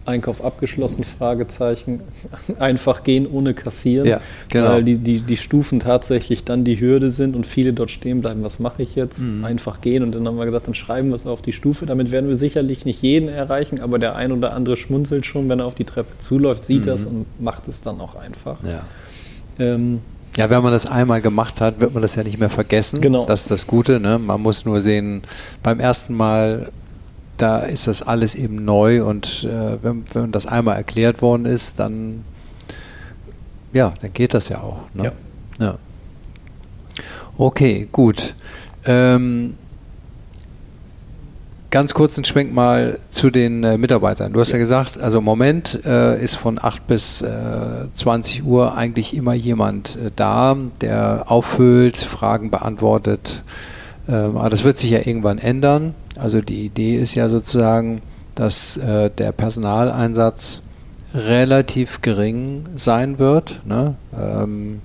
[0.07, 2.01] Einkauf abgeschlossen, Fragezeichen.
[2.59, 4.07] Einfach gehen ohne kassieren.
[4.09, 4.71] Ja, genau.
[4.71, 8.43] Weil die, die, die Stufen tatsächlich dann die Hürde sind und viele dort stehen bleiben.
[8.43, 9.21] Was mache ich jetzt?
[9.21, 9.45] Mhm.
[9.45, 10.03] Einfach gehen.
[10.03, 11.85] Und dann haben wir gesagt, dann schreiben wir es auf die Stufe.
[11.85, 15.61] Damit werden wir sicherlich nicht jeden erreichen, aber der ein oder andere schmunzelt schon, wenn
[15.61, 16.87] er auf die Treppe zuläuft, sieht mhm.
[16.87, 18.57] das und macht es dann auch einfach.
[18.65, 18.85] Ja.
[19.59, 20.01] Ähm,
[20.37, 23.01] ja, wenn man das einmal gemacht hat, wird man das ja nicht mehr vergessen.
[23.01, 23.25] Genau.
[23.25, 23.99] Das ist das Gute.
[23.99, 24.19] Ne?
[24.19, 25.23] Man muss nur sehen,
[25.63, 26.71] beim ersten Mal,
[27.37, 31.79] da ist das alles eben neu und äh, wenn, wenn das einmal erklärt worden ist,
[31.79, 32.25] dann
[33.73, 34.81] ja, dann geht das ja auch.
[34.95, 35.13] Ne?
[35.59, 35.67] Ja.
[35.67, 35.79] ja.
[37.37, 38.35] Okay, gut.
[38.85, 39.55] Ähm,
[41.71, 44.33] Ganz kurzen Schwenk mal zu den äh, Mitarbeitern.
[44.33, 44.55] Du hast ja.
[44.55, 47.29] ja gesagt, also im Moment äh, ist von 8 bis äh,
[47.95, 53.43] 20 Uhr eigentlich immer jemand äh, da, der auffüllt, Fragen beantwortet.
[54.09, 55.95] Ähm, aber das wird sich ja irgendwann ändern.
[56.19, 58.01] Also die Idee ist ja sozusagen,
[58.35, 60.63] dass äh, der Personaleinsatz
[61.15, 63.61] relativ gering sein wird.
[63.67, 63.95] Ne?
[64.19, 64.81] Ähm,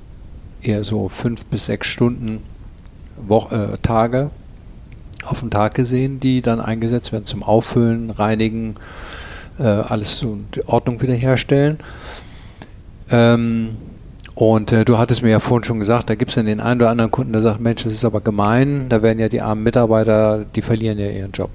[0.62, 2.40] eher so fünf bis sechs Stunden
[3.26, 4.32] Wo äh, Tage
[5.26, 8.76] auf den Tag gesehen, die dann eingesetzt werden zum Auffüllen, Reinigen,
[9.60, 11.80] äh, alles so Ordnung wiederherstellen.
[13.12, 13.78] Ähm,
[14.36, 16.82] und äh, du hattest mir ja vorhin schon gesagt, da gibt es dann den einen
[16.82, 19.64] oder anderen Kunden, der sagt, Mensch, das ist aber gemein, da werden ja die armen
[19.64, 21.52] Mitarbeiter, die verlieren ja ihren Job.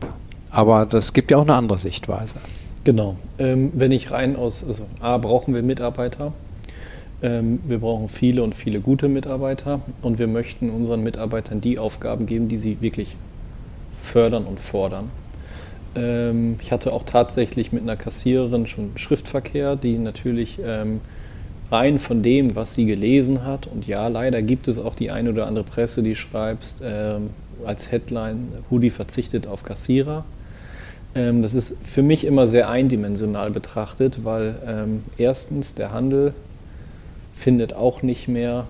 [0.51, 2.37] Aber das gibt ja auch eine andere Sichtweise.
[2.85, 3.17] Genau.
[3.39, 6.33] Ähm, wenn ich rein aus, also A, brauchen wir Mitarbeiter.
[7.21, 12.27] Ähm, wir brauchen viele und viele gute Mitarbeiter und wir möchten unseren Mitarbeitern die Aufgaben
[12.27, 13.17] geben, die sie wirklich
[14.01, 15.11] fördern und fordern.
[15.95, 21.01] Ähm, ich hatte auch tatsächlich mit einer Kassiererin schon Schriftverkehr, die natürlich ähm,
[21.71, 25.31] rein von dem, was sie gelesen hat, und ja, leider gibt es auch die eine
[25.31, 27.31] oder andere Presse, die schreibt ähm,
[27.67, 30.25] als Headline, Hoodie verzichtet auf Kassierer.
[31.15, 36.35] Das ist für mich immer sehr eindimensional betrachtet, weil erstens der Handel
[37.39, 38.67] findet auch nicht mehr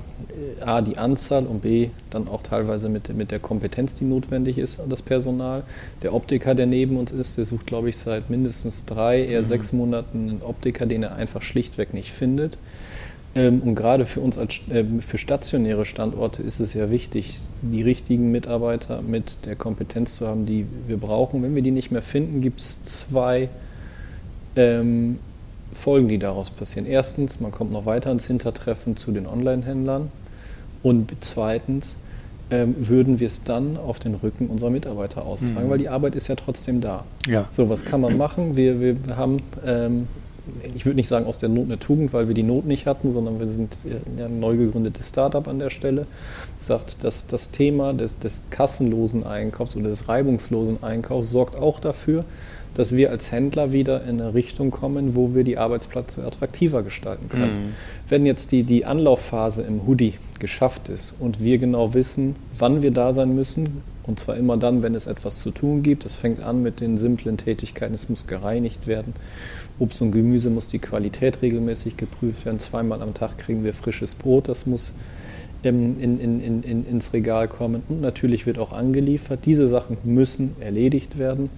[0.61, 4.59] äh, A, die Anzahl und B, dann auch teilweise mit, mit der Kompetenz, die notwendig
[4.59, 5.63] ist, das Personal.
[6.03, 9.47] Der Optiker, der neben uns ist, der sucht, glaube ich, seit mindestens drei, eher mhm.
[9.47, 12.59] sechs Monaten einen Optiker, den er einfach schlichtweg nicht findet.
[13.35, 17.83] Ähm, und gerade für uns als äh, für stationäre Standorte ist es ja wichtig, die
[17.83, 21.43] richtigen Mitarbeiter mit der Kompetenz zu haben, die wir brauchen.
[21.43, 23.49] Wenn wir die nicht mehr finden, gibt es zwei
[24.57, 25.19] ähm,
[25.73, 26.87] Folgen, die daraus passieren.
[26.87, 30.11] Erstens, man kommt noch weiter ins Hintertreffen zu den Online-Händlern.
[30.83, 31.97] Und zweitens,
[32.51, 35.71] ähm, würden wir es dann auf den Rücken unserer Mitarbeiter austragen, mhm.
[35.71, 37.05] weil die Arbeit ist ja trotzdem da.
[37.27, 37.47] Ja.
[37.51, 38.57] So, was kann man machen?
[38.57, 40.09] Wir, wir haben, ähm,
[40.75, 43.13] ich würde nicht sagen aus der Not eine Tugend, weil wir die Not nicht hatten,
[43.13, 43.77] sondern wir sind
[44.17, 46.07] ja ein neu gegründetes Startup an der Stelle.
[46.57, 52.25] Sagt, dass das Thema des, des kassenlosen Einkaufs oder des reibungslosen Einkaufs sorgt auch dafür,
[52.79, 57.29] dass wir als Händler wieder in eine Richtung kommen, wo wir die Arbeitsplätze attraktiver gestalten
[57.29, 57.67] können.
[57.67, 57.73] Mhm.
[58.09, 62.93] Wenn jetzt die, die Anlaufphase im Hoodie geschafft ist und wir genau wissen, wann wir
[62.93, 66.05] da sein müssen, und zwar immer dann, wenn es etwas zu tun gibt.
[66.05, 67.95] Das fängt an mit den simplen Tätigkeiten.
[67.95, 69.13] Es muss gereinigt werden.
[69.81, 72.61] Obst und Gemüse muss die Qualität regelmäßig geprüft werden.
[72.61, 74.49] Zweimal am Tag kriegen wir frisches Brot.
[74.49, 74.93] Das muss
[75.65, 77.83] ähm, in, in, in, ins Regal kommen.
[77.89, 79.41] Und natürlich wird auch angeliefert.
[79.47, 81.51] Diese Sachen müssen erledigt werden.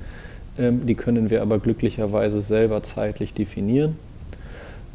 [0.61, 3.97] Ähm, die können wir aber glücklicherweise selber zeitlich definieren.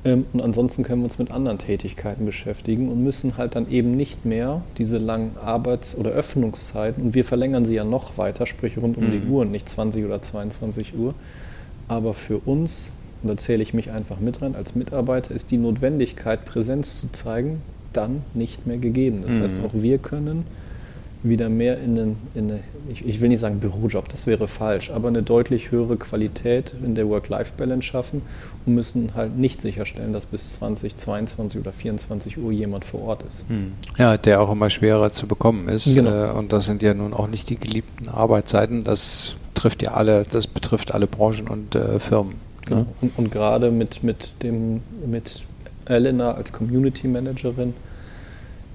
[0.06, 3.98] Ähm, und ansonsten können wir uns mit anderen Tätigkeiten beschäftigen und müssen halt dann eben
[3.98, 8.78] nicht mehr diese langen Arbeits- oder Öffnungszeiten, und wir verlängern sie ja noch weiter, sprich
[8.78, 9.12] rund um mhm.
[9.12, 11.16] die Uhr, nicht 20 oder 22 Uhr.
[11.88, 12.92] Aber für uns,
[13.24, 17.12] und da zähle ich mich einfach mit rein, als Mitarbeiter ist die Notwendigkeit, Präsenz zu
[17.12, 17.62] zeigen,
[17.92, 19.24] dann nicht mehr gegeben.
[19.26, 19.42] Das mhm.
[19.42, 20.46] heißt, auch wir können
[21.28, 22.60] wieder mehr in, einen, in eine,
[22.90, 26.96] ich, ich, will nicht sagen Bürojob, das wäre falsch, aber eine deutlich höhere Qualität in
[26.96, 28.22] der Work-Life-Balance schaffen
[28.66, 33.24] und müssen halt nicht sicherstellen, dass bis 20, 22 oder 24 Uhr jemand vor Ort
[33.24, 33.46] ist.
[33.48, 33.74] Hm.
[33.98, 35.94] Ja, der auch immer schwerer zu bekommen ist.
[35.94, 36.32] Genau.
[36.32, 38.84] Äh, und das sind ja nun auch nicht die geliebten Arbeitszeiten.
[38.84, 42.34] Das trifft ja alle, das betrifft alle Branchen und äh, Firmen.
[42.34, 42.38] Ne?
[42.66, 42.80] Genau.
[42.80, 42.86] Ne?
[43.02, 45.44] Und, und gerade mit, mit dem, mit
[45.86, 47.74] Elena als Community Managerin,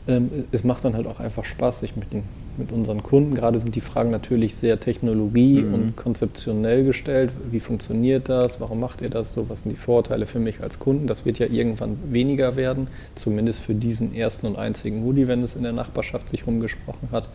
[0.09, 2.25] ähm, es macht dann halt auch einfach Spaß, sich mit den
[2.57, 3.35] mit unseren Kunden.
[3.35, 5.75] Gerade sind die Fragen natürlich sehr technologie- mhm.
[5.75, 7.31] und konzeptionell gestellt.
[7.51, 8.61] Wie funktioniert das?
[8.61, 9.49] Warum macht ihr das so?
[9.49, 11.07] Was sind die Vorteile für mich als Kunden?
[11.07, 15.55] Das wird ja irgendwann weniger werden, zumindest für diesen ersten und einzigen Moody, wenn es
[15.55, 17.29] in der Nachbarschaft sich rumgesprochen hat.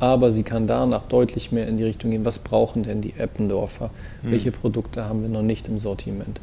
[0.00, 3.90] Aber sie kann danach deutlich mehr in die Richtung gehen, was brauchen denn die Eppendorfer?
[4.22, 4.30] Mhm.
[4.32, 6.40] Welche Produkte haben wir noch nicht im Sortiment?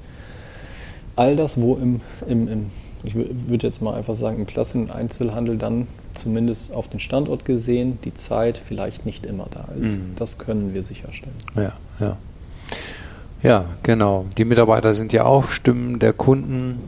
[1.18, 2.66] All das, wo im, im, im
[3.04, 8.00] ich würde jetzt mal einfach sagen, im klassischen Einzelhandel dann zumindest auf den Standort gesehen
[8.04, 9.97] die Zeit vielleicht nicht immer da ist.
[9.97, 10.14] Mhm.
[10.16, 11.36] Das können wir sicherstellen.
[11.56, 12.18] Ja, ja.
[13.41, 14.26] Ja, genau.
[14.38, 16.82] Die Mitarbeiter sind ja auch Stimmen der Kunden.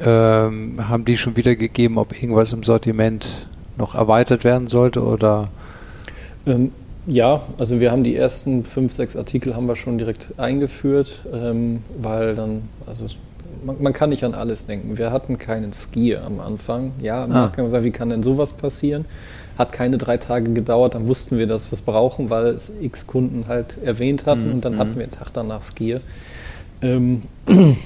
[0.00, 3.46] Ähm, haben die schon wiedergegeben, ob irgendwas im Sortiment
[3.76, 5.48] noch erweitert werden sollte oder?
[6.46, 6.72] Ähm,
[7.06, 11.82] ja, also wir haben die ersten fünf, sechs Artikel haben wir schon direkt eingeführt, ähm,
[12.00, 13.06] weil dann, also
[13.64, 14.98] man, man, kann nicht an alles denken.
[14.98, 16.92] Wir hatten keinen Skier am Anfang.
[17.00, 17.34] Ja, am ah.
[17.42, 19.04] Nachgang gesagt, wie kann denn sowas passieren?
[19.58, 23.06] Hat keine drei Tage gedauert, dann wussten wir, dass wir es brauchen, weil es x
[23.06, 24.52] Kunden halt erwähnt hatten mhm.
[24.54, 24.96] und dann hatten mhm.
[24.96, 26.00] wir einen Tag danach Skier.
[26.80, 27.22] Ähm,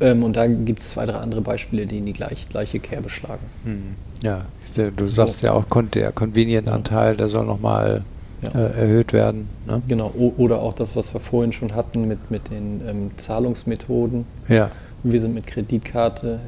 [0.00, 3.08] ähm, und da gibt es zwei, drei andere Beispiele, die in die gleich, gleiche Kerbe
[3.08, 3.44] schlagen.
[3.64, 3.96] Mhm.
[4.22, 4.42] Ja,
[4.74, 5.46] du sagst so.
[5.46, 8.02] ja auch, der Convenient-Anteil, der soll nochmal
[8.42, 8.50] ja.
[8.60, 9.48] äh, erhöht werden.
[9.66, 9.82] Ne?
[9.88, 14.26] Genau, o oder auch das, was wir vorhin schon hatten mit, mit den ähm, Zahlungsmethoden.
[14.48, 14.70] Ja.
[15.04, 16.38] Wir sind mit Kreditkarte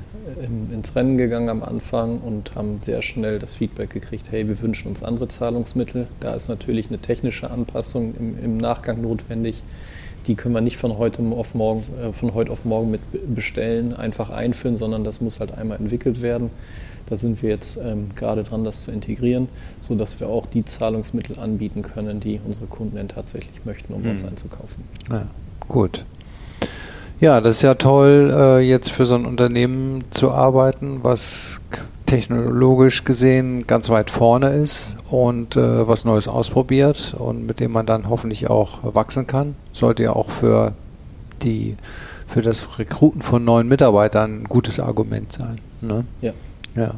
[0.40, 4.60] ähm, ins Rennen gegangen am Anfang und haben sehr schnell das Feedback gekriegt, hey, wir
[4.60, 6.06] wünschen uns andere Zahlungsmittel.
[6.20, 9.62] Da ist natürlich eine technische Anpassung im, im Nachgang notwendig.
[10.28, 13.00] Die können wir nicht von heute auf morgen, äh, von heute auf morgen mit
[13.34, 16.50] bestellen, einfach einführen, sondern das muss halt einmal entwickelt werden.
[17.06, 19.48] Da sind wir jetzt ähm, gerade dran, das zu integrieren,
[19.80, 24.10] sodass wir auch die Zahlungsmittel anbieten können, die unsere Kunden denn tatsächlich möchten, um mhm.
[24.10, 24.84] uns einzukaufen.
[25.10, 25.26] Ja,
[25.68, 26.04] gut.
[27.20, 31.60] Ja, das ist ja toll, äh, jetzt für so ein Unternehmen zu arbeiten, was
[32.06, 37.86] technologisch gesehen ganz weit vorne ist und äh, was Neues ausprobiert und mit dem man
[37.86, 39.54] dann hoffentlich auch wachsen kann.
[39.72, 40.72] Sollte ja auch für
[41.42, 41.76] die
[42.26, 45.60] für das Rekruten von neuen Mitarbeitern ein gutes Argument sein.
[45.80, 46.04] Ne?
[46.20, 46.32] Ja.
[46.74, 46.94] Ja.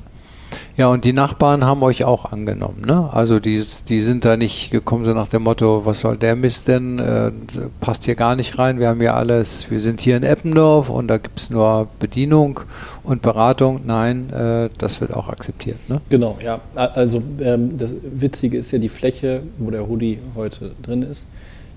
[0.76, 3.08] Ja, und die Nachbarn haben euch auch angenommen, ne?
[3.12, 6.68] Also die, die sind da nicht gekommen so nach dem Motto, was soll der Mist
[6.68, 6.98] denn?
[6.98, 7.32] Äh,
[7.80, 11.08] passt hier gar nicht rein, wir haben ja alles, wir sind hier in Eppendorf und
[11.08, 12.60] da gibt es nur Bedienung
[13.04, 13.80] und Beratung.
[13.86, 16.00] Nein, äh, das wird auch akzeptiert, ne?
[16.10, 16.60] Genau, ja.
[16.74, 21.28] Also ähm, das Witzige ist ja die Fläche, wo der Hoodie heute drin ist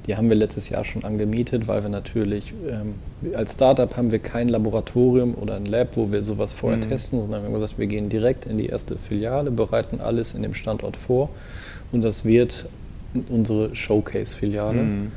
[0.08, 2.96] Die haben wir letztes Jahr schon angemietet, weil wir natürlich ähm,
[3.36, 6.90] als Startup haben wir kein Laboratorium oder ein Lab, wo wir sowas vorher mhm.
[6.90, 10.42] testen, sondern wir haben gesagt, wir gehen direkt in die erste Filiale, bereiten alles in
[10.42, 11.30] dem Standort vor
[11.92, 12.66] und das wird
[13.30, 14.82] unsere Showcase-Filiale.
[14.82, 15.12] Mhm.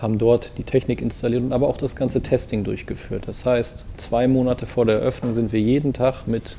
[0.00, 3.24] Haben dort die Technik installiert und aber auch das ganze Testing durchgeführt.
[3.26, 6.54] Das heißt, zwei Monate vor der Eröffnung sind wir jeden Tag mit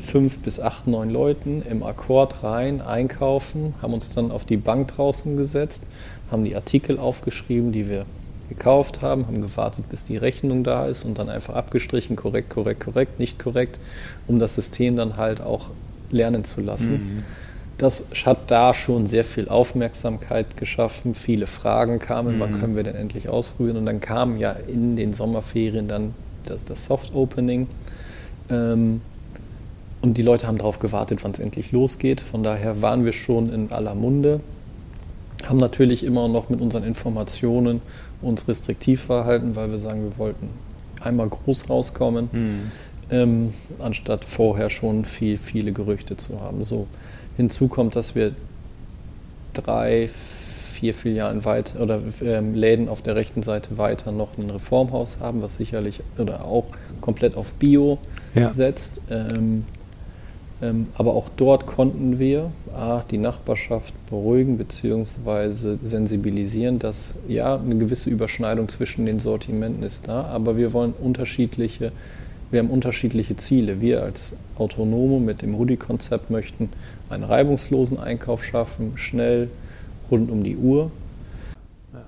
[0.00, 4.88] fünf bis acht, neun Leuten im Akkord rein, einkaufen, haben uns dann auf die Bank
[4.88, 5.84] draußen gesetzt,
[6.30, 8.06] haben die Artikel aufgeschrieben, die wir
[8.48, 12.80] gekauft haben, haben gewartet, bis die Rechnung da ist und dann einfach abgestrichen, korrekt, korrekt,
[12.80, 13.78] korrekt, nicht korrekt,
[14.26, 15.70] um das System dann halt auch
[16.10, 16.92] lernen zu lassen.
[16.92, 17.22] Mhm.
[17.78, 21.14] Das hat da schon sehr viel Aufmerksamkeit geschaffen.
[21.14, 22.40] Viele Fragen kamen, mhm.
[22.40, 23.78] wann können wir denn endlich ausprobieren?
[23.78, 26.14] Und dann kam ja in den Sommerferien dann
[26.44, 27.66] das, das Soft Opening.
[28.48, 29.00] Ähm,
[30.02, 32.20] und die Leute haben darauf gewartet, wann es endlich losgeht.
[32.20, 34.40] Von daher waren wir schon in aller Munde.
[35.46, 37.82] Haben natürlich immer noch mit unseren Informationen
[38.22, 40.48] uns restriktiv verhalten, weil wir sagen, wir wollten
[41.00, 42.72] einmal groß rauskommen, mhm.
[43.10, 46.64] ähm, anstatt vorher schon viel, viele Gerüchte zu haben.
[46.64, 46.86] So.
[47.36, 48.32] Hinzu kommt, dass wir
[49.52, 55.18] drei, vier Filialen weiter oder ähm, Läden auf der rechten Seite weiter noch ein Reformhaus
[55.20, 56.66] haben, was sicherlich oder auch
[57.00, 57.98] komplett auf Bio
[58.34, 58.52] ja.
[58.52, 59.00] setzt.
[59.10, 59.64] Ähm,
[60.96, 65.76] aber auch dort konnten wir A, die Nachbarschaft beruhigen bzw.
[65.82, 71.92] sensibilisieren, dass ja eine gewisse Überschneidung zwischen den Sortimenten ist da, aber wir wollen unterschiedliche
[72.54, 73.80] wir haben unterschiedliche Ziele.
[73.80, 76.70] Wir als Autonome mit dem Hoodie-Konzept möchten
[77.10, 79.50] einen reibungslosen Einkauf schaffen, schnell,
[80.08, 80.92] rund um die Uhr.
[81.92, 82.02] Ja.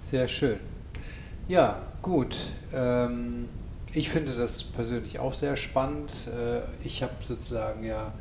[0.00, 0.56] Sehr schön.
[1.48, 2.36] Ja, gut.
[2.74, 3.48] Ähm,
[3.96, 6.12] ich finde das persönlich auch sehr spannend.
[6.26, 8.12] Äh, ich habe sozusagen ja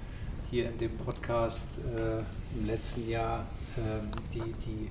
[0.50, 3.46] hier in dem Podcast äh, im letzten Jahr
[3.78, 4.90] ähm, die, die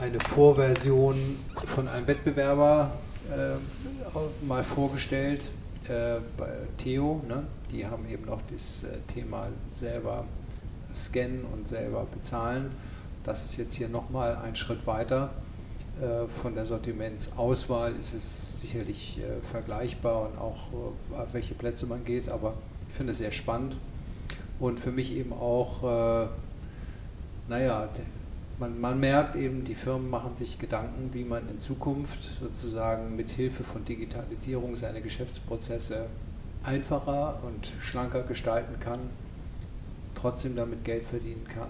[0.00, 1.16] eine Vorversion
[1.64, 2.92] von einem Wettbewerber
[3.28, 5.50] äh, mal vorgestellt
[6.36, 6.48] bei
[6.78, 7.22] Theo.
[7.28, 7.44] Ne?
[7.70, 10.24] Die haben eben auch das Thema selber
[10.92, 12.72] scannen und selber bezahlen.
[13.22, 15.30] Das ist jetzt hier nochmal ein Schritt weiter.
[16.00, 21.86] Äh, von der Sortimentsauswahl ist es sicherlich äh, vergleichbar und auch äh, auf welche Plätze
[21.86, 22.54] man geht, aber
[22.88, 23.78] ich finde es sehr spannend
[24.58, 26.30] und für mich eben auch,
[27.46, 27.90] naja,
[28.58, 33.28] man, man merkt eben, die Firmen machen sich Gedanken, wie man in Zukunft sozusagen mit
[33.28, 36.06] Hilfe von Digitalisierung seine Geschäftsprozesse
[36.62, 39.00] einfacher und schlanker gestalten kann,
[40.14, 41.68] trotzdem damit Geld verdienen kann.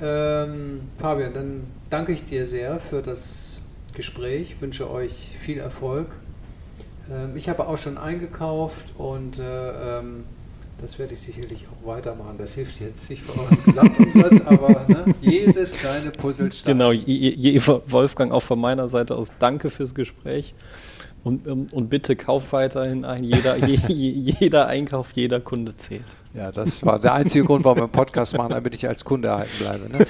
[0.00, 3.58] Ähm, Fabian, dann danke ich dir sehr für das
[3.94, 6.08] Gespräch, wünsche euch viel Erfolg.
[7.10, 10.24] Ähm, ich habe auch schon eingekauft und äh, ähm,
[10.80, 12.36] das werde ich sicherlich auch weitermachen.
[12.38, 16.78] Das hilft jetzt nicht für euren Gesamtumsatz, aber ne, jedes kleine Puzzlestein.
[16.78, 20.54] Genau, je, je, Wolfgang, auch von meiner Seite aus danke fürs Gespräch.
[21.24, 23.24] Und, ähm, und bitte kauf weiterhin ein.
[23.24, 26.04] Jeder, je, jeder Einkauf, jeder Kunde zählt.
[26.38, 29.26] Ja, das war der einzige Grund, warum wir einen Podcast machen, damit ich als Kunde
[29.28, 29.88] erhalten bleibe.
[29.90, 30.06] Ne?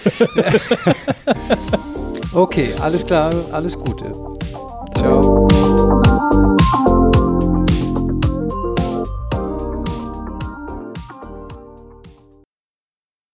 [2.35, 4.13] okay, alles klar, alles Gute.
[4.95, 5.49] Ciao.